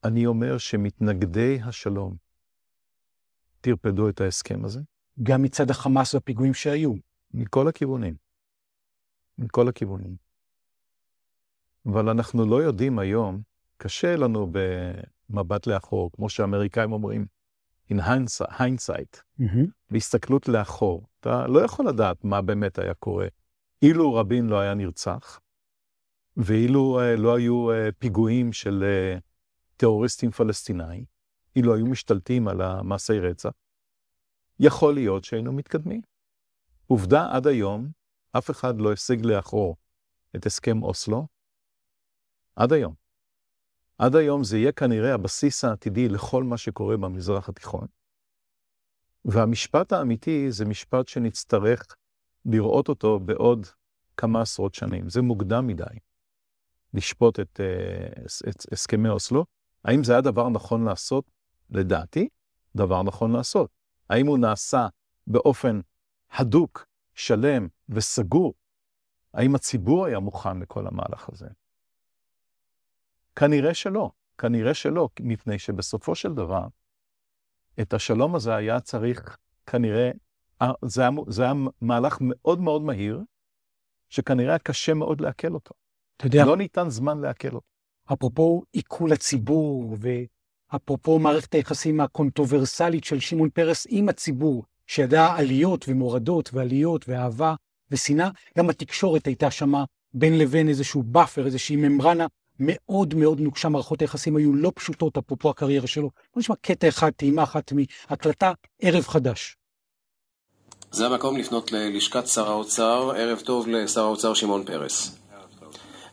[0.04, 2.16] אני אומר שמתנגדי השלום
[3.66, 4.80] טרפדו את ההסכם הזה.
[5.22, 6.94] גם מצד החמאס והפיגועים שהיו.
[7.34, 8.14] מכל הכיוונים.
[9.38, 10.16] מכל הכיוונים.
[11.86, 13.42] אבל אנחנו לא יודעים היום,
[13.76, 17.26] קשה לנו במבט לאחור, כמו שהאמריקאים אומרים,
[17.92, 17.96] in
[18.40, 19.66] hindsight, mm-hmm.
[19.90, 21.06] בהסתכלות לאחור.
[21.20, 23.26] אתה לא יכול לדעת מה באמת היה קורה.
[23.82, 25.40] אילו רבין לא היה נרצח,
[26.36, 29.20] ואילו uh, לא היו uh, פיגועים של uh,
[29.76, 31.04] טרוריסטים פלסטינאים,
[31.56, 33.50] אילו היו משתלטים על המעשי רצח,
[34.60, 36.00] יכול להיות שהיינו מתקדמים.
[36.86, 37.90] עובדה, עד היום,
[38.32, 39.76] אף אחד לא השג לאחור
[40.36, 41.26] את הסכם אוסלו,
[42.56, 42.94] עד היום.
[43.98, 47.86] עד היום זה יהיה כנראה הבסיס העתידי לכל מה שקורה במזרח התיכון.
[49.24, 51.96] והמשפט האמיתי זה משפט שנצטרך
[52.44, 53.66] לראות אותו בעוד
[54.16, 55.08] כמה עשרות שנים.
[55.08, 55.84] זה מוקדם מדי
[56.94, 59.44] לשפוט את, אה, את הסכמי אוסלו.
[59.84, 61.35] האם זה היה דבר נכון לעשות?
[61.70, 62.28] לדעתי,
[62.76, 63.70] דבר נכון לעשות.
[64.10, 64.88] האם הוא נעשה
[65.26, 65.80] באופן
[66.30, 68.54] הדוק, שלם וסגור?
[69.34, 71.46] האם הציבור היה מוכן לכל המהלך הזה?
[73.36, 74.10] כנראה שלא.
[74.38, 76.66] כנראה שלא, מפני שבסופו של דבר,
[77.80, 79.36] את השלום הזה היה צריך,
[79.66, 80.10] כנראה,
[80.62, 83.20] אה, זה היה, זה היה מהלך מאוד מאוד מהיר,
[84.08, 85.74] שכנראה היה קשה מאוד לעכל אותו.
[86.16, 86.44] אתה יודע...
[86.46, 87.66] לא ניתן זמן לעכל אותו.
[88.12, 89.96] אפרופו עיכול הציבור,
[90.72, 97.54] ואפרופו מערכת היחסים הקונטרוברסלית של שמעון פרס עם הציבור, שידע עליות ומורדות ועליות ואהבה
[97.90, 102.26] ושנאה, גם התקשורת הייתה שמה בין לבין איזשהו buffer, איזושהי ממברנה
[102.60, 106.10] מאוד מאוד נוקשה, מערכות היחסים היו לא פשוטות, אפרופו הקריירה שלו.
[106.34, 109.56] בוא נשמע קטע אחד, טעימה אחת מהקלטה, ערב חדש.
[110.90, 115.18] זה המקום לפנות ללשכת שר האוצר, ערב טוב לשר האוצר שמעון פרס.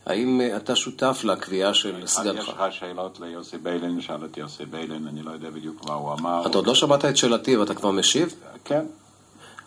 [0.05, 2.43] האם אה, אתה שותף לקביעה של סגנך?
[2.43, 6.13] יש לך שאלות ליוסי ביילין, שאל את יוסי ביילין, אני לא יודע בדיוק מה הוא
[6.13, 6.45] אמר.
[6.45, 8.35] אתה עוד לא שמעת את שאלתי ואתה כבר משיב?
[8.65, 8.85] כן.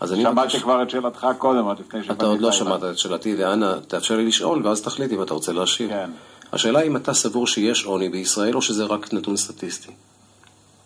[0.04, 3.78] שמעתי כבר את שאלתך קודם, עוד לפני שבאתי אתה עוד לא שמעת את שאלתי, ואנא,
[3.88, 5.90] תאפשר לי לשאול, ואז תחליט אם אתה רוצה להשיב.
[5.90, 6.10] כן.
[6.52, 9.92] השאלה אם אתה סבור שיש עוני בישראל, או שזה רק נתון סטטיסטי.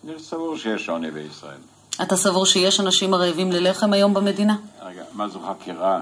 [0.04, 1.58] אני סבור שיש עוני בישראל.
[2.02, 4.56] אתה סבור שיש אנשים הרעבים ללחם היום במדינה?
[4.82, 6.00] רגע, מה זו חקירה?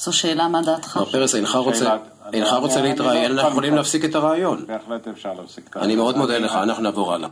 [0.00, 0.96] זו שאלה, מה דעתך?
[0.96, 1.96] מר פרס, אינך רוצה,
[2.32, 4.66] אינך רוצה להתראיין, אנחנו יכולים להפסיק את הרעיון.
[4.66, 5.90] בהחלט אפשר להפסיק את הרעיון.
[5.90, 7.28] אני מאוד מודה לך, אנחנו נעבור הלאה.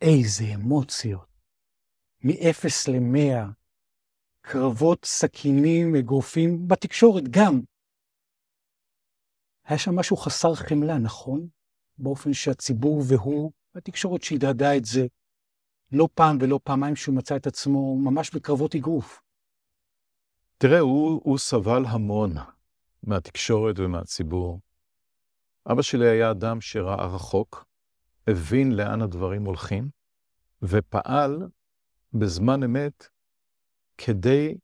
[0.00, 1.32] איזה אמוציות.
[2.24, 3.52] מ-0 ל-100,
[4.40, 7.60] קרבות סכינים, אגרופים, בתקשורת גם.
[9.64, 11.48] היה שם משהו חסר חמלה, נכון?
[11.98, 15.06] באופן שהציבור והוא, התקשורת שהדהדה את זה,
[15.92, 19.22] לא פעם ולא פעמיים שהוא מצא את עצמו ממש בקרבות אגרוף.
[20.62, 22.34] תראה, הוא, הוא סבל המון
[23.02, 24.60] מהתקשורת ומהציבור.
[25.72, 27.64] אבא שלי היה אדם שראה רחוק,
[28.26, 29.88] הבין לאן הדברים הולכים,
[30.62, 31.48] ופעל
[32.14, 33.08] בזמן אמת
[33.98, 34.54] כדי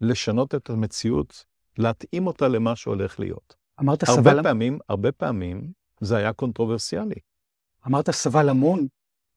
[0.00, 1.44] לשנות את המציאות,
[1.78, 3.56] להתאים אותה למה שהולך להיות.
[3.80, 4.42] אמרת הרבה סבל...
[4.42, 7.20] פעמים, הרבה פעמים זה היה קונטרוברסיאלי.
[7.86, 8.86] אמרת סבל המון,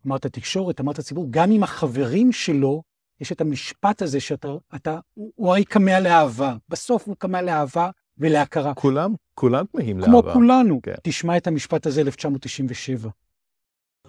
[0.08, 2.84] אמרת תקשורת, אמרת ציבור, גם עם החברים שלו,
[3.22, 6.54] יש את המשפט הזה שאתה, אתה, הוא הרי כמה לאהבה.
[6.70, 8.74] בסוף הוא כמה לאהבה ולהכרה.
[8.74, 10.22] כולם, כולם כמהים לאהבה.
[10.22, 10.80] כמו כולנו.
[10.84, 10.94] כן.
[11.04, 13.10] תשמע את המשפט הזה, 1997.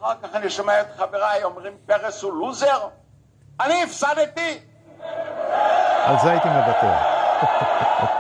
[0.01, 2.89] אחר כך אני שומע את חבריי אומרים, פרס הוא לוזר?
[3.61, 4.59] אני הפסדתי!
[6.07, 6.93] על זה הייתי מוותר.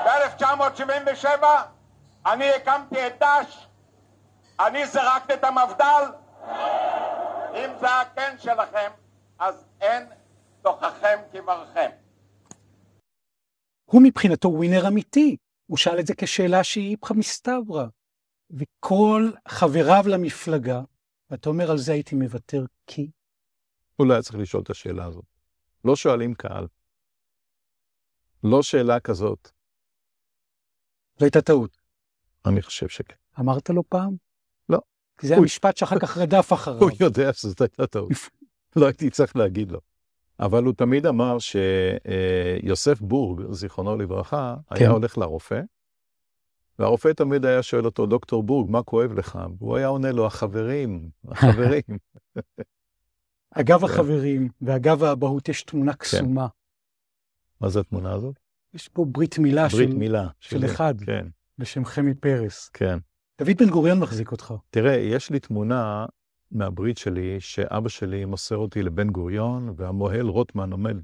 [0.04, 1.44] ב-1977
[2.26, 3.66] אני הקמתי את דש,
[4.60, 6.04] אני זרקתי את המפד"ל.
[7.54, 8.90] אם זה הכן שלכם,
[9.38, 10.06] אז אין
[10.66, 11.90] תוככם כברכם.
[13.84, 15.36] הוא מבחינתו ווינר אמיתי.
[15.66, 17.86] הוא שאל את זה כשאלה שהיא איפכא מסתברא.
[18.50, 20.80] וכל חבריו למפלגה,
[21.30, 23.10] ואתה אומר, על זה הייתי מוותר כי?
[23.96, 25.24] הוא לא היה צריך לשאול את השאלה הזאת.
[25.84, 26.66] לא שואלים קהל.
[28.44, 29.50] לא שאלה כזאת.
[31.18, 31.78] זו הייתה טעות.
[32.46, 33.14] אני חושב שכן.
[33.40, 34.16] אמרת לו פעם?
[34.68, 34.78] לא.
[35.18, 35.42] כי זה הוא...
[35.42, 36.80] המשפט שאחר כך רדף אחריו.
[36.80, 38.12] הוא יודע שזאת הייתה טעות.
[38.76, 39.80] לא הייתי צריך להגיד לו.
[40.40, 44.74] אבל הוא תמיד אמר שיוסף בורג, זיכרונו לברכה, כן.
[44.74, 45.60] היה הולך לרופא,
[46.78, 49.38] והרופא תמיד היה שואל אותו, דוקטור בורג, מה כואב לך?
[49.58, 51.82] והוא היה עונה לו, החברים, החברים.
[53.60, 53.84] אגב.
[53.84, 55.98] החברים ואגב האבהות יש תמונה כן.
[55.98, 56.46] קסומה.
[57.60, 58.34] מה זה התמונה הזאת?
[58.74, 61.26] יש פה ברית מילה, ברית של, מילה של, של אחד, כן.
[61.58, 62.68] בשם חמי פרס.
[62.68, 62.98] כן.
[63.38, 64.54] דוד בן גוריון מחזיק אותך.
[64.70, 66.06] תראה, יש לי תמונה
[66.50, 70.96] מהברית שלי, שאבא שלי מוסר אותי לבן גוריון, והמוהל רוטמן עומד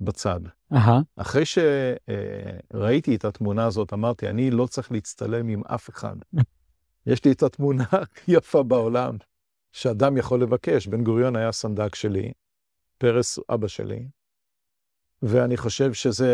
[0.00, 0.40] בצד.
[0.72, 0.76] Uh-huh.
[1.16, 6.16] אחרי שראיתי את התמונה הזאת, אמרתי, אני לא צריך להצטלם עם אף אחד.
[7.06, 9.16] יש לי את התמונה הכי יפה בעולם,
[9.72, 10.86] שאדם יכול לבקש.
[10.86, 12.32] בן גוריון היה סנדק שלי,
[12.98, 14.06] פרס אבא שלי,
[15.22, 16.32] ואני חושב שזה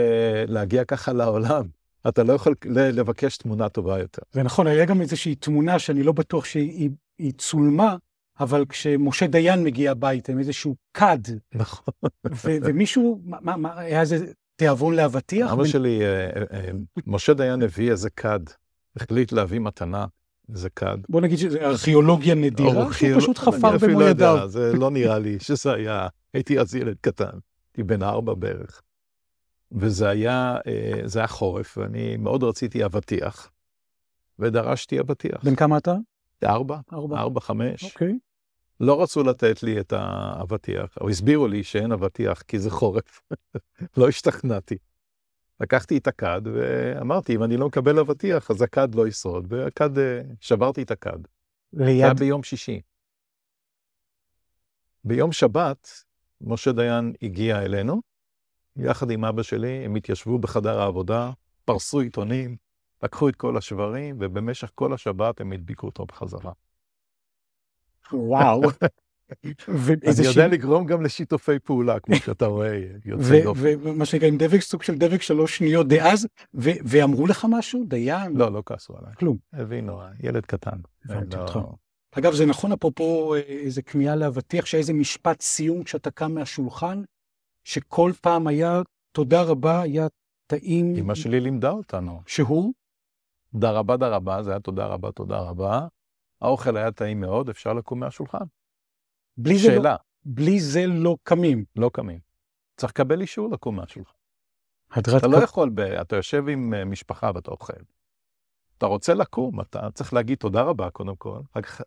[0.48, 1.66] להגיע ככה לעולם.
[2.08, 4.22] אתה לא יכול לבקש תמונה טובה יותר.
[4.32, 6.90] זה נכון, היה גם איזושהי תמונה שאני לא בטוח שהיא
[7.38, 7.96] צולמה,
[8.40, 11.18] אבל כשמשה דיין מגיע הביתה עם איזשהו כד,
[11.54, 11.94] נכון.
[12.44, 15.52] ומישהו, מה, מה, היה איזה תיאבון לאבטיח?
[15.52, 16.70] אבא שלי, אה, אה,
[17.06, 18.40] משה דיין הביא איזה כד,
[18.96, 20.06] החליט להביא מתנה.
[20.52, 20.98] איזה כד.
[21.08, 24.48] בוא נגיד שזה ארכיאולוגיה נדירה, שהוא פשוט חפר במו ידיו.
[24.48, 28.82] זה לא נראה לי שזה היה, הייתי אז ילד קטן, הייתי בן ארבע בערך.
[29.72, 33.50] וזה היה, אה, זה היה חורף, ואני מאוד רציתי אבטיח,
[34.38, 35.44] ודרשתי אבטיח.
[35.44, 35.94] בן כמה אתה?
[36.44, 37.84] ארבע, ארבע, ארבע, חמש.
[37.84, 38.18] אוקיי.
[38.80, 43.22] לא רצו לתת לי את האבטיח, או הסבירו לי שאין אבטיח כי זה חורף.
[43.96, 44.78] לא השתכנעתי.
[45.60, 50.20] לקחתי את הכד ואמרתי, אם אני לא מקבל אבטיח, אז הכד לא ישרוד, והכד, אה,
[50.40, 51.18] שברתי את הכד.
[51.72, 51.86] ליד...
[51.86, 52.80] זה היה ביום שישי.
[55.04, 55.88] ביום שבת,
[56.40, 58.00] משה דיין הגיע אלינו,
[58.76, 61.30] יחד עם אבא שלי, הם התיישבו בחדר העבודה,
[61.64, 62.56] פרסו עיתונים,
[63.02, 66.52] לקחו את כל השברים, ובמשך כל השבת הם הדביקו אותו בחזרה.
[68.12, 68.62] וואו.
[69.68, 73.60] אני יודע לגרום גם לשיתופי פעולה, כמו שאתה רואה, יוצא דופן.
[73.82, 78.36] ומה שנקרא, עם דבק, סוג של דבק שלוש שניות דאז, ואמרו לך משהו, דיין?
[78.36, 79.14] לא, לא כעסו עליי.
[79.18, 79.36] כלום.
[79.52, 80.78] הבינו, ילד קטן.
[81.04, 81.72] לא-
[82.12, 87.02] אגב, זה נכון, אפרופו אה, איזה כמיהה לאבטיח, שהיה איזה משפט סיום כשאתה קם מהשולחן,
[87.64, 88.82] שכל פעם היה,
[89.12, 90.06] תודה רבה, היה
[90.46, 90.96] טעים.
[90.96, 92.20] אמא שלי לימדה אותנו.
[92.26, 92.72] שהוא?
[93.52, 95.86] תודה רבה, תודה רבה, זה היה תודה רבה, תודה רבה.
[96.40, 98.44] האוכל היה טעים מאוד, אפשר לקום מהשולחן.
[99.36, 99.74] בלי שאלה.
[99.74, 99.90] זה לא,
[100.24, 101.64] בלי זה לא קמים.
[101.76, 102.18] לא קמים.
[102.76, 104.18] צריך לקבל אישור לקום מהשולחן.
[104.98, 105.80] אתה לא יכול, ב...
[105.80, 107.72] אתה יושב עם אה, משפחה ואתה אוכל.
[108.78, 111.40] אתה רוצה לקום, אתה צריך להגיד תודה רבה קודם כל,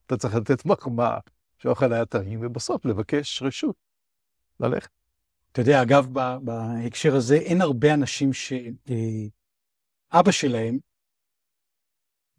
[0.06, 1.20] אתה צריך לתת מחמאה
[1.58, 3.76] שהאוכל היה טעים, ובסוף לבקש רשות
[4.60, 4.90] ללכת.
[5.52, 6.08] אתה יודע, אגב,
[6.42, 10.78] בהקשר הזה, אין הרבה אנשים שאבא אה, שלהם,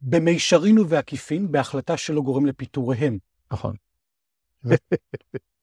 [0.02, 3.18] במישרין ובעקיפין, בהחלטה שלא גורם לפיטוריהם.
[3.52, 3.76] נכון.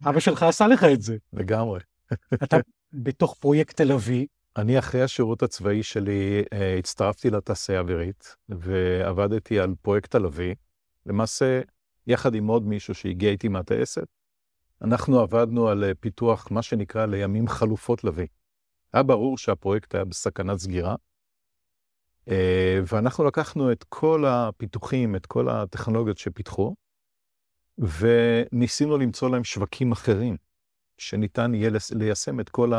[0.08, 1.18] אבא שלך עשה לך את זה.
[1.34, 1.80] לגמרי.
[2.44, 2.58] אתה
[2.94, 4.28] בתוך פרויקט תל אביב.
[4.58, 10.58] אני אחרי השירות הצבאי שלי אה, הצטרפתי לתעשייה האווירית ועבדתי על פרויקט תל אביב.
[11.06, 11.62] למעשה,
[12.08, 14.08] יחד עם עוד מישהו שהגיע איתי מהטייסת,
[14.82, 18.28] אנחנו עבדנו על אה, פיתוח מה שנקרא לימים חלופות לוי.
[18.94, 20.96] היה ברור שהפרויקט היה בסכנת סגירה,
[22.86, 26.76] ואנחנו לקחנו את כל הפיתוחים, את כל הטכנולוגיות שפיתחו,
[27.78, 30.38] וניסינו למצוא להם שווקים אחרים,
[30.98, 32.74] שניתן יהיה ליישם את כל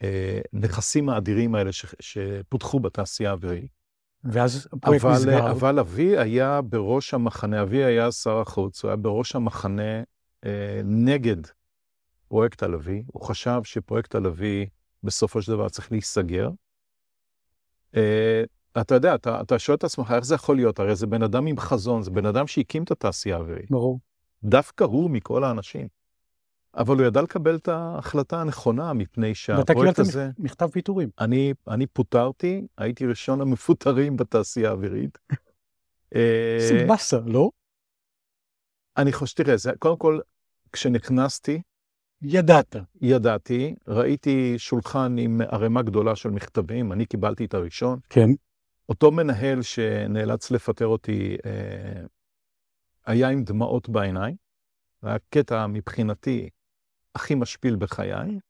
[0.00, 3.76] הנכסים האדירים האלה ש, שפותחו בתעשייה האווירית.
[4.24, 5.50] ואז הפרויקט אבל, נסגר.
[5.50, 10.02] אבל אבי היה בראש המחנה, אבי היה שר החוץ, הוא היה בראש המחנה
[10.44, 11.36] אה, נגד
[12.28, 13.02] פרויקט הלוי.
[13.06, 14.66] הוא חשב שפרויקט הלוי
[15.02, 16.50] בסופו של דבר צריך להיסגר.
[17.96, 18.42] אה,
[18.80, 20.78] אתה יודע, אתה, אתה שואל את עצמך, איך זה יכול להיות?
[20.78, 23.70] הרי זה בן אדם עם חזון, זה בן אדם שהקים את התעשייה האווירית.
[23.70, 24.00] ברור.
[24.44, 25.88] דווקא הוא מכל האנשים.
[26.76, 30.18] אבל הוא ידע לקבל את ההחלטה הנכונה, מפני שהפרויקט הזה...
[30.18, 31.08] ואתה קיבלת מכתב פיטורים.
[31.20, 35.18] אני, אני פוטרתי, הייתי ראשון המפוטרים בתעשייה האווירית.
[36.58, 37.50] זה אה, באסה, לא?
[38.96, 40.18] אני חושב, תראה, זה, קודם כל,
[40.72, 41.60] כשנכנסתי...
[42.22, 42.76] ידעת.
[43.00, 47.98] ידעתי, ראיתי שולחן עם ערימה גדולה של מכתבים, אני קיבלתי את הראשון.
[48.10, 48.30] כן.
[48.88, 52.02] אותו מנהל שנאלץ לפטר אותי אה,
[53.06, 54.36] היה עם דמעות בעיניים.
[55.02, 56.48] זה היה קטע מבחינתי
[57.14, 58.40] הכי משפיל בחיי,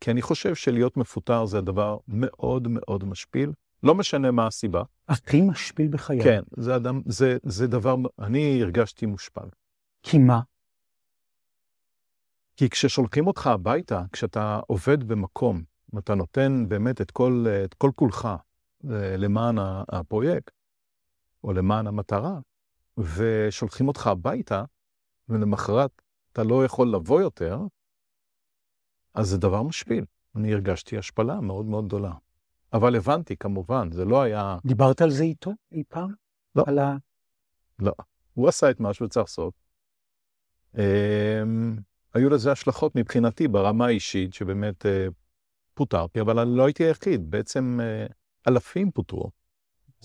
[0.00, 4.82] כי אני חושב שלהיות מפוטר זה דבר מאוד מאוד משפיל, לא משנה מה הסיבה.
[5.08, 6.22] הכי משפיל בחיי.
[6.22, 9.48] כן, זה, אדם, זה, זה דבר, אני הרגשתי מושפל.
[10.02, 10.40] כי מה?
[12.56, 18.28] כי כששולחים אותך הביתה, כשאתה עובד במקום, ואתה נותן באמת את כל, את כל כולך
[19.18, 19.56] למען
[19.88, 20.50] הפרויקט,
[21.44, 22.38] או למען המטרה,
[22.98, 24.64] ושולחים אותך הביתה,
[25.28, 27.60] ולמחרת אתה לא יכול לבוא יותר,
[29.14, 30.04] אז זה דבר משפיל.
[30.36, 32.12] אני הרגשתי השפלה מאוד מאוד גדולה.
[32.72, 34.58] אבל הבנתי, כמובן, זה לא היה...
[34.64, 36.14] דיברת על זה איתו אי פעם?
[36.56, 36.64] לא.
[36.66, 36.96] על ה...
[37.78, 37.92] לא.
[38.34, 39.54] הוא עשה את מה שהוא צריך לעשות.
[42.14, 45.12] היו לזה השלכות מבחינתי ברמה האישית, שבאמת uh,
[45.74, 47.30] פוטרתי, אבל אני לא הייתי היחיד.
[47.30, 48.12] בעצם uh,
[48.48, 49.30] אלפים פוטרו.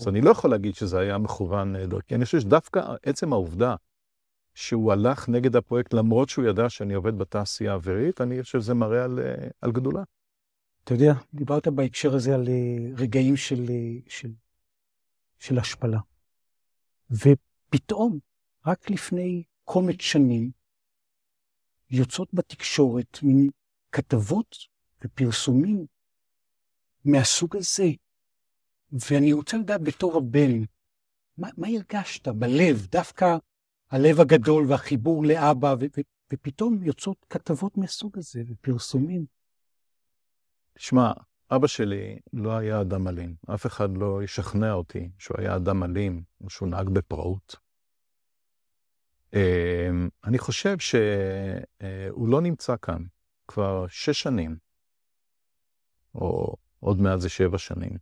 [0.00, 3.74] אז אני לא יכול להגיד שזה היה מכוון, uh, כי אני חושב שדווקא עצם העובדה
[4.54, 9.04] שהוא הלך נגד הפרויקט, למרות שהוא ידע שאני עובד בתעשייה האווירית, אני חושב שזה מראה
[9.04, 9.18] על,
[9.60, 10.02] על גדולה.
[10.84, 12.48] אתה יודע, דיברת בהקשר הזה על
[12.96, 13.64] רגעים של,
[14.08, 14.28] של,
[15.38, 15.98] של השפלה.
[17.10, 18.18] ופתאום,
[18.66, 20.50] רק לפני קומץ שנים,
[21.90, 23.50] יוצאות בתקשורת מין
[23.92, 24.56] כתבות
[25.04, 25.86] ופרסומים
[27.04, 27.88] מהסוג הזה.
[29.10, 30.62] ואני רוצה לדעת בתור הבן,
[31.38, 33.36] מה, מה הרגשת בלב, דווקא
[33.90, 36.00] הלב הגדול והחיבור לאבא, ו- ו-
[36.32, 39.26] ופתאום יוצאות כתבות מהסוג הזה ופרסומים.
[40.72, 41.12] תשמע,
[41.50, 43.34] אבא שלי לא היה אדם אלים.
[43.54, 47.56] אף אחד לא ישכנע אותי שהוא היה אדם אלים, או שהוא נהג בפראות.
[49.34, 53.02] אמ, אני חושב שהוא לא נמצא כאן
[53.48, 54.56] כבר שש שנים,
[56.14, 57.98] או עוד מעט זה שבע שנים.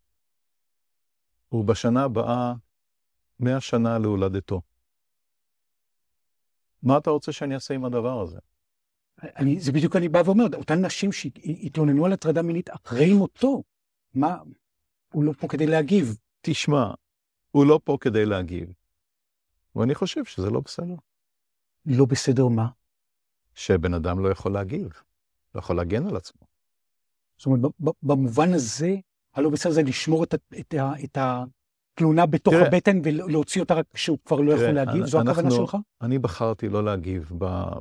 [1.53, 2.55] ובשנה הבאה,
[3.41, 4.61] מאה שנה להולדתו.
[6.83, 8.39] מה אתה רוצה שאני אעשה עם הדבר הזה?
[9.23, 13.63] אני, זה בדיוק אני בא ואומר, אותן נשים שהתלוננו על הטרדה מינית אחרי מותו,
[14.15, 14.37] מה,
[15.13, 16.17] הוא לא פה כדי להגיב.
[16.41, 16.91] תשמע,
[17.51, 18.73] הוא לא פה כדי להגיב.
[19.77, 20.95] ואני חושב שזה לא בסדר.
[21.87, 22.69] לא בסדר מה?
[23.55, 24.89] שבן אדם לא יכול להגיב,
[25.55, 26.47] לא יכול להגן על עצמו.
[27.39, 27.73] זאת אומרת,
[28.03, 28.95] במובן הזה,
[29.35, 30.75] הלא בסדר זה לשמור את, את,
[31.05, 35.07] את התלונה בתוך תראה, הבטן ולהוציא אותה רק כשהוא כבר לא תראה, יכול להגיב?
[35.07, 35.77] זו הכוונה שלך?
[36.03, 37.31] אני בחרתי לא להגיב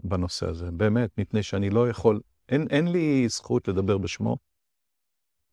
[0.03, 4.37] בנושא הזה, באמת, מפני שאני לא יכול, אין, אין לי זכות לדבר בשמו.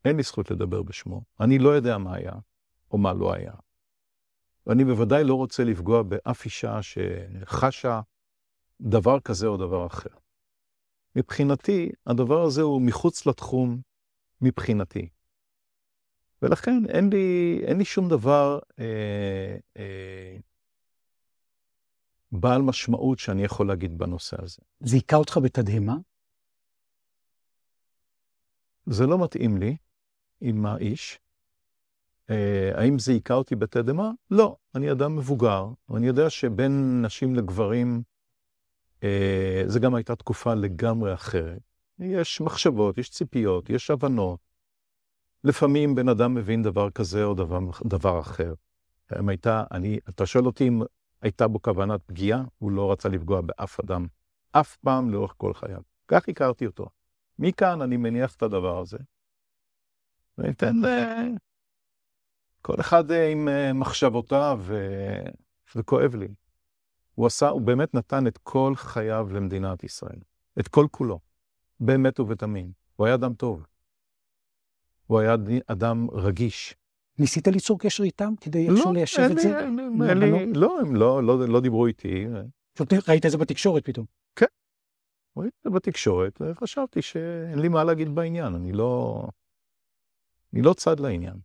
[0.05, 1.23] אין לי זכות לדבר בשמו.
[1.41, 2.33] אני לא יודע מה היה
[2.91, 3.53] או מה לא היה.
[4.67, 8.01] ואני בוודאי לא רוצה לפגוע באף אישה שחשה
[8.83, 10.11] דבר כזה או דבר אחר.
[11.17, 13.81] מבחינתי, הדבר הזה הוא מחוץ לתחום
[14.41, 15.09] מבחינתי.
[16.43, 20.37] ולכן אין לי, אין לי שום דבר אה, אה,
[22.33, 24.63] בעל משמעות שאני יכול להגיד בנושא הזה.
[24.81, 25.97] זה היכה אותך בתדהמה?
[28.87, 29.77] זה לא מתאים לי
[30.41, 31.19] עם האיש.
[32.31, 34.11] אה, האם זה היכה אותי בתדהמה?
[34.31, 34.57] לא.
[34.75, 38.03] אני אדם מבוגר, ואני יודע שבין נשים לגברים,
[39.67, 41.61] זה גם הייתה תקופה לגמרי אחרת.
[41.99, 44.41] יש מחשבות, יש ציפיות, יש הבנות.
[45.45, 48.55] לפעמים בן אדם מבין דבר כזה או דבר, דבר אחר.
[49.19, 50.83] אם הייתה, אני, אתה שואל אותי אם
[51.23, 54.07] הייתה בו כוונת פגיעה, הוא לא רצה לפגוע באף אדם,
[54.53, 55.81] אף פעם לאורך כל חייו.
[56.09, 56.87] כך הכרתי אותו.
[57.39, 58.99] מכאן אני מניח את הדבר הזה,
[60.39, 61.23] וניתן אה,
[62.63, 64.61] כל אחד אה, עם אה, מחשבותיו,
[65.77, 66.29] וכואב לי.
[67.15, 70.19] הוא עשה, הוא באמת נתן את כל חייו למדינת ישראל.
[70.61, 71.21] את כל כולו.
[71.81, 72.73] באמת ובתמים.
[72.97, 73.67] הוא היה אדם טוב.
[75.07, 75.37] הוא היה
[75.67, 76.75] אדם רגיש.
[77.19, 79.61] ניסית ליצור קשר איתם כדי לא, איכשהו ליישב את זה?
[79.61, 82.27] אין לי, לא, הם לא, לא, לא דיברו איתי.
[83.09, 84.07] ראית את זה בתקשורת פתאום?
[84.37, 84.47] כן.
[85.37, 89.23] ראיתי את זה בתקשורת, וחשבתי שאין לי מה להגיד בעניין, אני לא...
[90.53, 91.37] אני לא צד לעניין.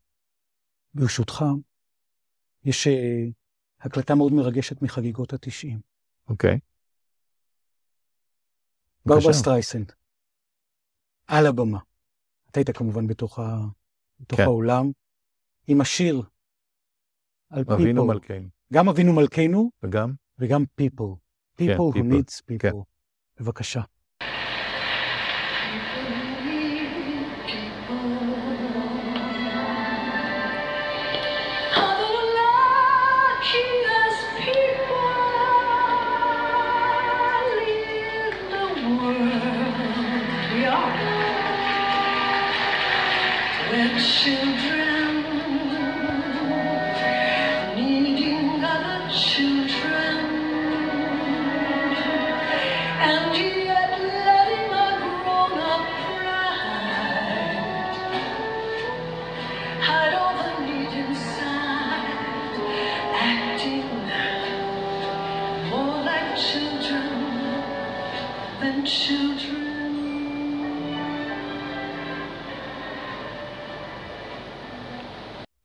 [0.94, 1.46] ברשותך,
[2.66, 2.92] יש uh,
[3.80, 5.80] הקלטה מאוד מרגשת מחגיגות התשעים.
[6.30, 6.60] אוקיי.
[9.06, 9.92] ברברה סטרייסנד,
[11.28, 11.80] על הבמה.
[12.50, 13.58] אתה היית כמובן בתוך, ה...
[14.20, 14.46] בתוך כן.
[14.46, 14.92] האולם,
[15.68, 16.22] עם השיר
[17.50, 17.74] על people.
[17.74, 18.48] אבינו מלכנו.
[18.74, 19.72] גם אבינו מלכנו.
[19.84, 20.14] וגם?
[20.40, 21.16] וגם people.
[21.62, 22.14] people כן, who people.
[22.14, 22.60] needs people.
[22.60, 22.72] כן.
[23.40, 23.82] בבקשה.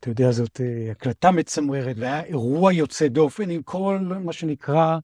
[0.02, 4.98] אתה יודע, זאת אה, הקלטה מצמררת, והיה אירוע יוצא דופן עם כל מה שנקרא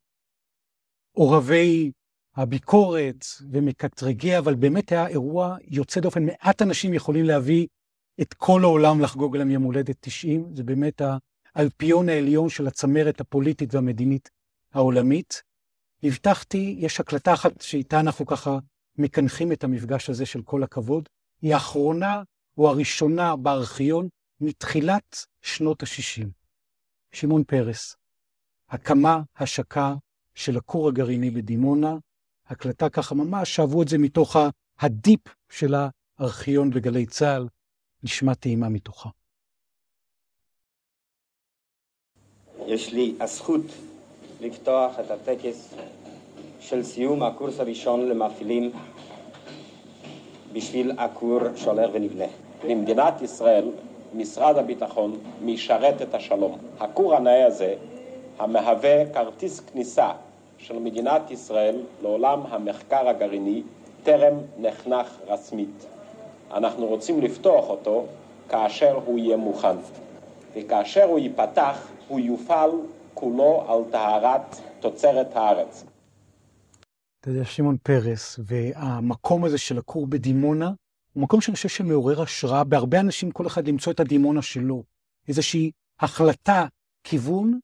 [1.12, 1.90] עורבי
[2.36, 6.26] הביקורת ומקטרגי, אבל באמת היה אירוע יוצא דופן.
[6.26, 7.66] מעט אנשים יכולים להביא
[8.20, 10.50] את כל העולם לחגוג להם יום הולדת 90.
[10.54, 11.02] זה באמת
[11.54, 14.30] האלפיון העליון של הצמרת הפוליטית והמדינית
[14.74, 15.42] העולמית.
[16.02, 18.58] הבטחתי, יש הקלטה אחת שאיתה אנחנו ככה
[18.96, 21.08] מקנחים את המפגש הזה של כל הכבוד.
[21.42, 22.22] היא האחרונה
[22.58, 24.08] או הראשונה בארכיון
[24.40, 26.26] מתחילת שנות ה-60.
[27.12, 27.96] שמעון פרס,
[28.68, 29.94] הקמה, השקה
[30.34, 31.96] של הכור הגרעיני בדימונה,
[32.46, 34.36] הקלטה ככה ממש, שאהבו את זה מתוך
[34.78, 35.20] הדיפ
[35.50, 35.74] של
[36.18, 37.48] הארכיון בגלי צה"ל,
[38.02, 39.08] נשמע טעימה מתוכה.
[42.66, 43.64] יש לי הזכות
[44.40, 45.74] לפתוח את הטקס
[46.60, 48.72] של סיום הקורס הראשון למפעילים
[50.52, 52.24] בשביל הכור שהולך ונבנה.
[52.64, 53.70] במדינת ישראל
[54.14, 56.58] משרד הביטחון משרת את השלום.
[56.80, 57.74] הכור הנאה הזה,
[58.38, 60.10] המהווה כרטיס כניסה
[60.58, 63.62] של מדינת ישראל לעולם המחקר הגרעיני,
[64.02, 65.86] טרם נחנך רשמית.
[66.54, 68.06] אנחנו רוצים לפתוח אותו
[68.48, 69.76] כאשר הוא יהיה מוכן.
[70.54, 72.70] וכאשר הוא ייפתח, הוא יופעל
[73.14, 75.84] כולו על טהרת תוצרת הארץ.
[77.20, 80.72] אתה יודע, שמעון פרס, והמקום הזה של הכור בדימונה,
[81.12, 84.84] הוא מקום שאני חושב שמעורר השראה בהרבה אנשים, כל אחד למצוא את הדימונה שלו.
[85.28, 85.70] איזושהי
[86.00, 86.66] החלטה,
[87.04, 87.58] כיוון,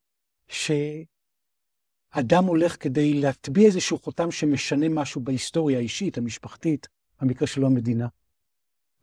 [0.49, 6.89] שאדם הולך כדי להטביע איזשהו חותם שמשנה משהו בהיסטוריה האישית, המשפחתית,
[7.21, 8.09] במקרה שלו המדינה.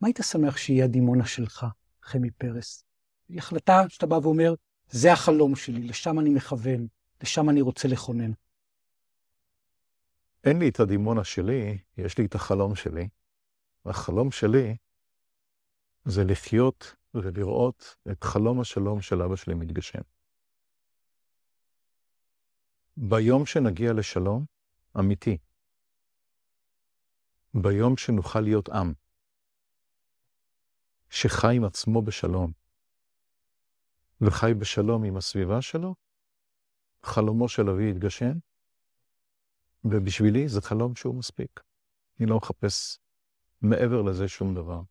[0.00, 1.66] מה היית שמח שיהיה הדימונה שלך,
[2.02, 2.84] חמי פרס?
[3.28, 4.54] היא החלטה שאתה בא ואומר,
[4.90, 6.86] זה החלום שלי, לשם אני מכוון,
[7.22, 8.32] לשם אני רוצה לכונן.
[10.44, 13.08] אין לי את הדימונה שלי, יש לי את החלום שלי.
[13.84, 14.76] והחלום שלי
[16.04, 20.00] זה לחיות ולראות את חלום השלום של אבא שלי מתגשם.
[22.96, 24.44] ביום שנגיע לשלום
[24.98, 25.38] אמיתי,
[27.54, 28.92] ביום שנוכל להיות עם,
[31.10, 32.52] שחי עם עצמו בשלום,
[34.20, 35.94] וחי בשלום עם הסביבה שלו,
[37.02, 38.32] חלומו של אבי יתגשם,
[39.84, 41.60] ובשבילי זה חלום שהוא מספיק.
[42.20, 42.98] אני לא מחפש
[43.62, 44.82] מעבר לזה שום דבר.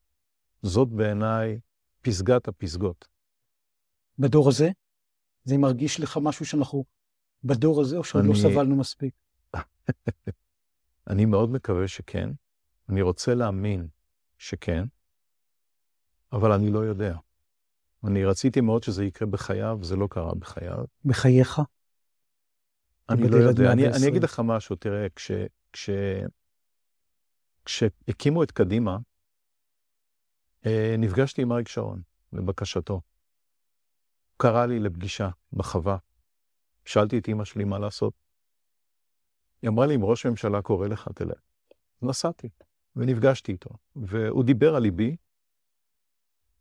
[0.61, 1.59] זאת בעיניי
[2.01, 3.07] פסגת הפסגות.
[4.19, 4.69] בדור הזה?
[5.43, 6.85] זה מרגיש לך משהו שאנחנו
[7.43, 8.43] בדור הזה, או שעוד לא אני...
[8.43, 9.13] לא סבלנו מספיק?
[11.09, 12.29] אני מאוד מקווה שכן.
[12.89, 13.87] אני רוצה להאמין
[14.37, 14.83] שכן,
[16.33, 17.17] אבל אני לא יודע.
[18.03, 20.85] אני רציתי מאוד שזה יקרה בחייו, זה לא קרה בחייו.
[21.05, 21.61] בחייך?
[23.09, 23.71] אני לא יודע.
[23.71, 25.31] אני, אני אגיד לך משהו, תראה, כש,
[25.73, 25.89] כש,
[27.65, 28.97] כשהקימו את קדימה,
[30.65, 32.01] אה, נפגשתי עם אריק שרון,
[32.33, 32.93] לבקשתו.
[32.93, 33.01] הוא
[34.37, 35.97] קרא לי לפגישה בחווה.
[36.85, 38.13] שאלתי את אמא שלי מה לעשות.
[39.61, 41.39] היא אמרה לי, אם ראש הממשלה קורא לך, תלך.
[42.01, 42.49] נסעתי,
[42.95, 45.15] ונפגשתי איתו, והוא דיבר על ליבי,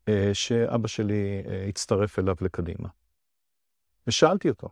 [0.09, 2.89] אה, שאבא שלי אה, הצטרף אליו לקדימה.
[4.07, 4.69] ושאלתי אותו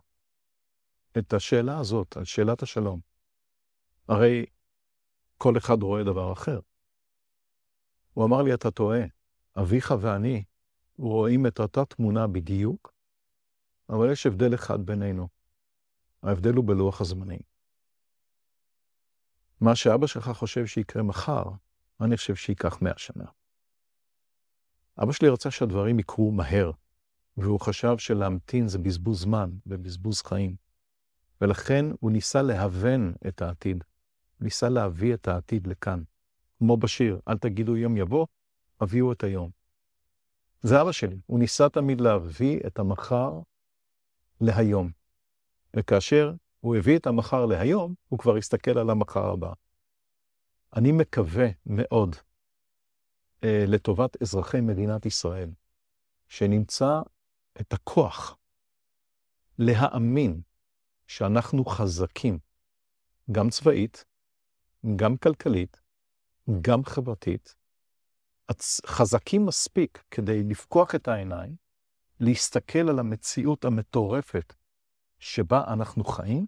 [1.17, 2.99] את השאלה הזאת, על שאלת השלום.
[4.07, 4.45] הרי
[5.41, 6.59] כל אחד רואה דבר אחר.
[8.13, 8.99] הוא אמר לי, אתה טועה,
[9.57, 10.43] אביך ואני
[10.97, 12.93] רואים את אותה תמונה בדיוק,
[13.89, 15.27] אבל יש הבדל אחד בינינו.
[16.23, 17.39] ההבדל הוא בלוח הזמנים.
[19.61, 21.43] מה שאבא שלך חושב שיקרה מחר,
[22.01, 23.25] אני חושב שייקח מאה שנה.
[25.03, 26.71] אבא שלי רצה שהדברים יקרו מהר,
[27.37, 30.55] והוא חשב שלהמתין זה בזבוז זמן ובזבוז חיים.
[31.41, 33.83] ולכן הוא ניסה להוון את העתיד.
[34.39, 36.03] ניסה להביא את העתיד לכאן.
[36.59, 38.27] כמו בשיר, אל תגידו יום יבוא,
[38.81, 39.49] הביאו את היום.
[40.61, 43.39] זה אבא שלי, הוא ניסה תמיד להביא את המחר
[44.41, 44.91] להיום.
[45.75, 49.53] וכאשר הוא הביא את המחר להיום, הוא כבר הסתכל על המחר הבא.
[50.75, 52.15] אני מקווה מאוד
[53.43, 55.49] אה, לטובת אזרחי מדינת ישראל,
[56.27, 57.01] שנמצא
[57.61, 58.37] את הכוח
[59.59, 60.41] להאמין
[61.07, 62.39] שאנחנו חזקים,
[63.31, 64.05] גם צבאית,
[64.95, 65.81] גם כלכלית,
[66.61, 67.55] גם חברתית,
[68.85, 71.55] חזקים מספיק כדי לפקוח את העיניים,
[72.19, 74.53] להסתכל על המציאות המטורפת
[75.19, 76.45] שבה אנחנו חיים,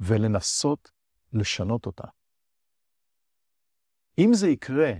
[0.00, 0.90] ולנסות
[1.32, 2.08] לשנות אותה.
[4.18, 4.92] אם זה יקרה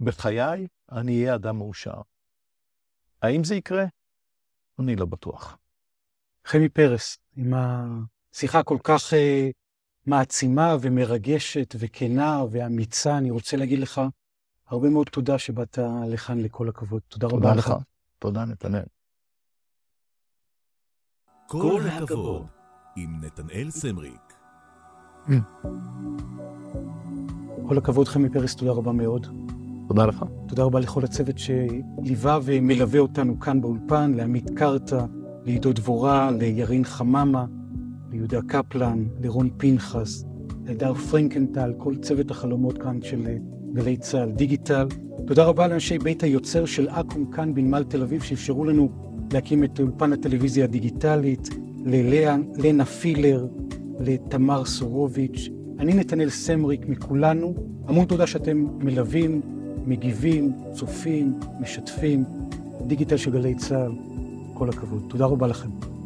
[0.00, 2.00] בחיי, אני אהיה אדם מאושר.
[3.22, 3.84] האם זה יקרה?
[4.78, 5.58] אני לא בטוח.
[6.44, 9.52] חמי פרס, עם השיחה כל כך uh,
[10.08, 14.00] מעצימה ומרגשת וכנה ואמיצה, אני רוצה להגיד לך
[14.68, 15.78] הרבה מאוד תודה שבאת
[16.08, 17.02] לכאן, לכל הכבוד.
[17.08, 17.68] תודה, תודה רבה לך.
[17.68, 17.74] לך.
[18.18, 18.82] תודה, נתנאל.
[21.46, 22.46] כל הכבוד,
[22.96, 24.32] עם נתנאל סמריק.
[27.68, 29.26] כל הכבוד, חמי פרס, תודה רבה מאוד.
[29.88, 30.24] תודה לך.
[30.48, 35.04] תודה רבה לכל הצוות שליווה ומלווה אותנו כאן באולפן, לעמית קרתא,
[35.44, 37.46] לעידו דבורה, לירין חממה,
[38.12, 40.24] ליהודה קפלן, לרון פנחס,
[40.66, 43.26] לדר פרנקנטל, כל צוות החלומות כאן של
[43.72, 44.86] גלי צה"ל דיגיטל.
[45.26, 48.88] תודה רבה לאנשי בית היוצר של אקו"ם כאן בנמל תל אביב, שאפשרו לנו
[49.32, 51.48] להקים את אולפן הטלוויזיה הדיגיטלית,
[51.84, 53.46] ללנה פילר,
[54.00, 55.48] לתמר סורוביץ'.
[55.78, 57.54] אני נתנאל סמריק מכולנו.
[57.86, 59.40] המון תודה שאתם מלווים,
[59.86, 62.24] מגיבים, צופים, משתפים.
[62.86, 63.92] דיגיטל של גלי צה"ל.
[64.54, 65.02] כל הכבוד.
[65.08, 65.97] תודה רבה לכם.